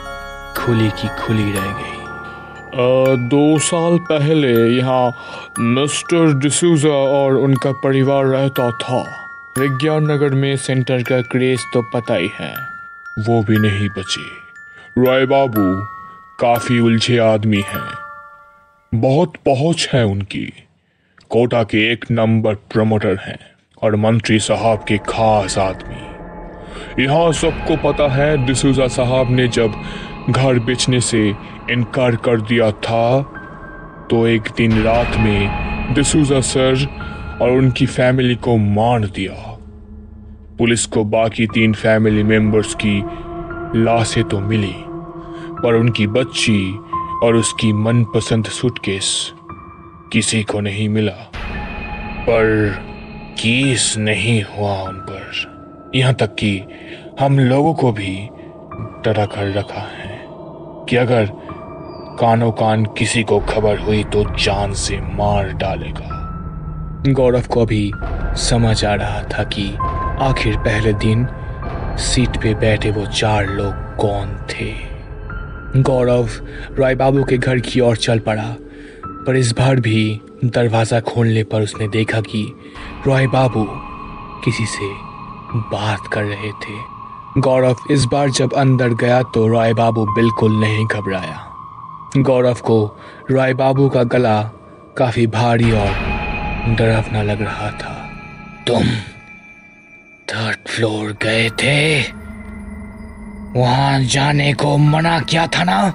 खुली 0.56 0.89
की 0.91 1.08
खुली 1.17 1.52
रह 1.52 1.67
गई। 1.74 1.92
दो 3.18 3.60
साल 3.60 3.98
पहले 3.98 4.78
यहाँ 4.78 5.16
मिस्टर 5.60 6.34
डिसूजा 6.34 6.90
और 6.90 7.36
उनका 7.36 7.72
परिवार 7.72 8.26
रहता 8.26 8.72
था। 8.72 9.06
विज्ञान 9.60 10.12
नगर 10.12 10.30
में 10.30 10.58
सेंटर 10.58 11.04
का 11.04 11.22
क्रेज 11.22 11.60
तो 11.74 11.82
पता 11.82 12.16
ही 12.16 12.30
है। 12.40 12.54
वो 13.20 13.44
भी 13.44 13.58
नहीं 13.58 13.90
बचे। 13.90 14.26
रॉय 15.02 15.26
बाबू 15.26 15.86
काफ़ी 16.40 16.80
उलझे 16.80 17.18
आदमी 17.18 17.62
हैं। 17.62 19.00
बहुत 19.02 19.34
पहुँच 19.36 19.90
है 19.94 20.06
उनकी। 20.06 20.54
कोटा 21.30 21.64
के 21.64 21.92
एक 21.94 22.06
नंबर 22.12 22.56
प्रमोटर 22.56 23.18
हैं 23.18 23.40
और 23.84 23.96
मंत्री 23.96 24.40
साहब 24.40 24.86
के 24.88 24.98
खास 24.98 25.58
आदमी। 25.58 27.04
यहाँ 27.04 27.32
सबको 27.32 27.92
पता 27.92 28.08
है, 28.08 28.46
डिसूजा 28.46 28.88
साहब 28.88 29.32
ने 29.32 29.48
जब 29.48 29.74
घर 30.30 30.60
बेचने 30.60 31.02
से 31.02 31.34
इनकार 31.71 32.15
कर 32.15 32.41
दिया 32.41 32.71
था। 32.71 33.21
तो 34.10 34.26
एक 34.28 34.49
दिन 34.58 34.82
रात 34.84 35.17
में 35.17 35.93
डिसूजा 35.93 36.39
सर 36.41 36.86
और 37.41 37.52
उनकी 37.52 37.86
फैमिली 37.86 38.36
को 38.36 38.58
मार 38.58 39.06
दिया। 39.08 39.58
पुलिस 40.58 40.86
को 40.86 41.04
बाकी 41.04 41.47
तीन 41.47 41.73
फैमिली 41.73 42.23
मेंबर्स 42.23 42.76
की 42.76 43.04
लाशें 43.80 44.23
तो 44.23 44.39
मिली, 44.39 44.76
पर 45.63 45.76
उनकी 45.76 46.08
बच्ची 46.08 46.78
और 47.23 47.36
उसकी 47.36 47.73
मनपसंद 47.73 48.45
सूटकेस 48.45 49.34
किसी 50.13 50.43
को 50.43 50.60
नहीं 50.60 50.89
मिला। 50.89 51.32
पर 52.23 52.69
केस 53.34 53.95
नहीं 53.97 54.43
हुआ 54.43 54.82
उन 54.82 54.95
पर। 54.95 55.91
यहाँ 55.95 56.13
तक 56.13 56.36
कि 56.36 56.62
हम 57.19 57.39
लोगों 57.39 57.73
को 57.73 57.91
भी 57.91 58.30
डरा 59.06 59.26
कर 59.26 59.52
रखा 59.54 59.82
है 59.82 60.19
कि 60.89 60.95
अगर 60.95 61.32
कानो 62.19 62.52
कान 62.52 62.86
किसी 62.97 63.23
को 63.23 63.39
खबर 63.39 63.80
हुई 63.80 64.04
तो 64.04 64.23
जान 64.38 64.73
से 64.73 64.99
मार 65.15 65.52
डालेगा। 65.54 66.10
गौरव 67.10 67.47
को 67.52 67.62
अभी 67.62 67.91
समझ 68.41 68.84
आ 68.86 68.93
रहा 68.95 69.21
था 69.30 69.43
कि 69.43 69.69
आखिर 70.21 70.58
पहले 70.58 70.93
दिन 70.93 71.28
सीट 71.99 72.38
पे 72.38 72.54
बैठे 72.54 72.91
वो 72.91 73.06
चार 73.06 73.47
लोग 73.47 73.95
कौन 73.97 74.36
थे। 74.49 74.71
गौरव, 75.82 76.28
राय 76.80 76.95
बाबू 76.95 77.23
के 77.23 77.38
घर 77.38 77.60
की 77.60 77.80
ओर 77.80 77.97
चल 77.97 78.19
पड़ा, 78.19 78.49
पर 79.26 79.36
इस 79.36 79.52
बार 79.52 79.80
भी 79.80 80.21
दरवाज़ा 80.45 80.99
खोलने 80.99 81.43
पर 81.43 81.62
उसने 81.62 81.88
देखा 81.88 82.21
कि 82.21 82.45
रॉय 83.08 83.28
बाबू 83.28 83.65
किसी 84.45 84.65
से 84.65 84.91
बात 85.71 86.08
कर 86.13 86.23
रहे 86.23 86.52
थे। 86.62 87.41
गौरव 87.41 87.76
इस 87.91 88.06
बार 88.06 88.30
जब 88.30 88.54
अंदर 88.54 88.93
गया 88.95 89.21
तो 89.23 89.47
रॉय 89.47 89.73
बाबू 89.73 90.06
बिल्कुल 90.06 90.60
नहीं 90.60 90.86
घबराया। 90.88 91.49
गौरव 92.17 92.54
को 92.54 92.99
राय 93.32 93.54
बाबू 93.54 93.89
का 93.89 94.04
गला 94.04 94.41
काफ़ी 94.97 95.28
भारी 95.28 95.71
और 95.71 95.89
डरावना 96.76 97.21
लग 97.21 97.41
रहा 97.41 97.69
था। 97.71 97.93
तुम 98.67 98.84
थर्ड 100.30 100.58
फ्लोर 100.67 101.17
गए 101.21 101.49
थे? 101.49 102.02
वहाँ 103.60 104.02
जाने 104.02 104.54
को 104.54 104.78
मना 104.78 105.19
किया 105.19 105.47
था 105.47 105.63
ना? 105.63 105.93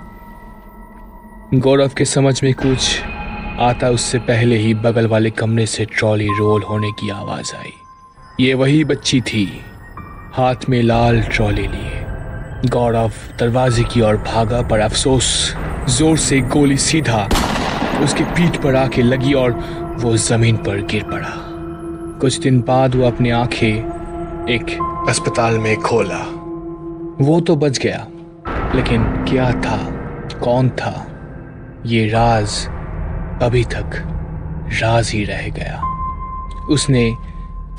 गौरव 1.55 1.89
के 1.89 2.05
समझ 2.05 2.43
में 2.43 2.55
कुछ 2.55 3.03
आता 3.61 3.91
उससे 3.91 4.19
पहले 4.19 4.57
ही 4.57 4.75
बगल 4.75 5.07
वाले 5.07 5.31
कमरे 5.31 5.67
से 5.67 5.85
ट्रॉली 5.85 6.29
रोल 6.39 6.63
होने 6.63 6.91
की 6.91 7.11
आवाज़ 7.11 7.55
आई। 7.57 7.73
ये 8.41 8.55
वही 8.55 8.85
बच्ची 8.85 9.21
थी, 9.21 9.65
हाथ 10.35 10.69
में 10.69 10.83
लाल 10.83 11.23
ट्रॉली 11.23 11.67
लिए। 11.67 12.05
गौरव 12.67 13.13
दरवाजे 13.41 13.85
की 13.85 14.01
ओर 14.01 14.17
भागा 14.17 14.63
पर 14.63 14.81
अफसोस 14.81 15.57
ज़ोर 15.89 16.17
से 16.19 16.41
गोली 16.53 16.77
सीधा 16.77 17.23
उसकी 18.03 18.25
पीठ 18.25 18.57
पर 18.63 18.75
आके 18.77 19.03
लगी 19.03 19.33
और 19.35 19.53
वो 20.01 20.17
ज़मीन 20.17 20.57
पर 20.57 20.81
गिर 20.87 21.03
पड़ा। 21.03 21.31
कुछ 22.21 22.39
दिन 22.39 22.61
बाद 22.63 22.95
वो 22.95 23.07
अपनी 23.07 23.31
आँखें 23.31 24.49
एक 24.49 24.71
अस्पताल 25.09 25.59
में 25.59 25.75
खोला। 25.77 26.19
वो 27.21 27.41
तो 27.41 27.57
बच 27.57 27.79
गया, 27.79 28.07
लेकिन 28.75 29.05
क्या 29.25 29.51
था, 29.63 29.79
कौन 30.45 30.69
था, 30.71 30.95
ये 31.87 32.07
राज 32.09 32.59
अभी 33.43 33.65
तक 33.65 33.97
राज 34.83 35.11
ही 35.11 35.25
रह 35.25 35.49
गया। 35.51 35.83
उसने 36.71 37.11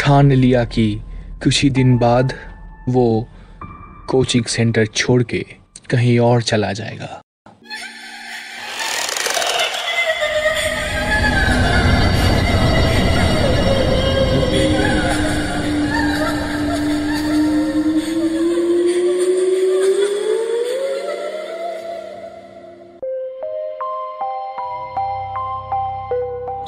ठान 0.01 0.31
लिया 0.31 0.63
कि 0.65 0.93
कुछ 1.43 1.63
ही 1.63 1.69
दिन 1.69 1.97
बाद 1.97 2.33
वो 2.89 3.27
कोचिंग 4.09 4.45
सेंटर 4.47 4.85
छोड़ 4.85 5.23
के 5.23 5.45
कहीं 5.89 6.19
और 6.19 6.41
चला 6.41 6.73
जाएगा। 6.73 7.19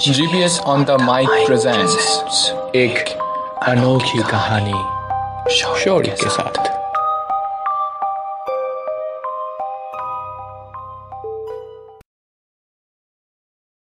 GPS 0.01 0.59
on 0.59 0.83
the 0.85 0.91
mic 0.91 1.29
presents 1.29 2.51
एक 2.75 3.09
अनोखी 3.63 4.23
कहानी 4.23 5.51
शौर्य 5.53 6.09
के 6.09 6.29
साथ। 6.29 6.70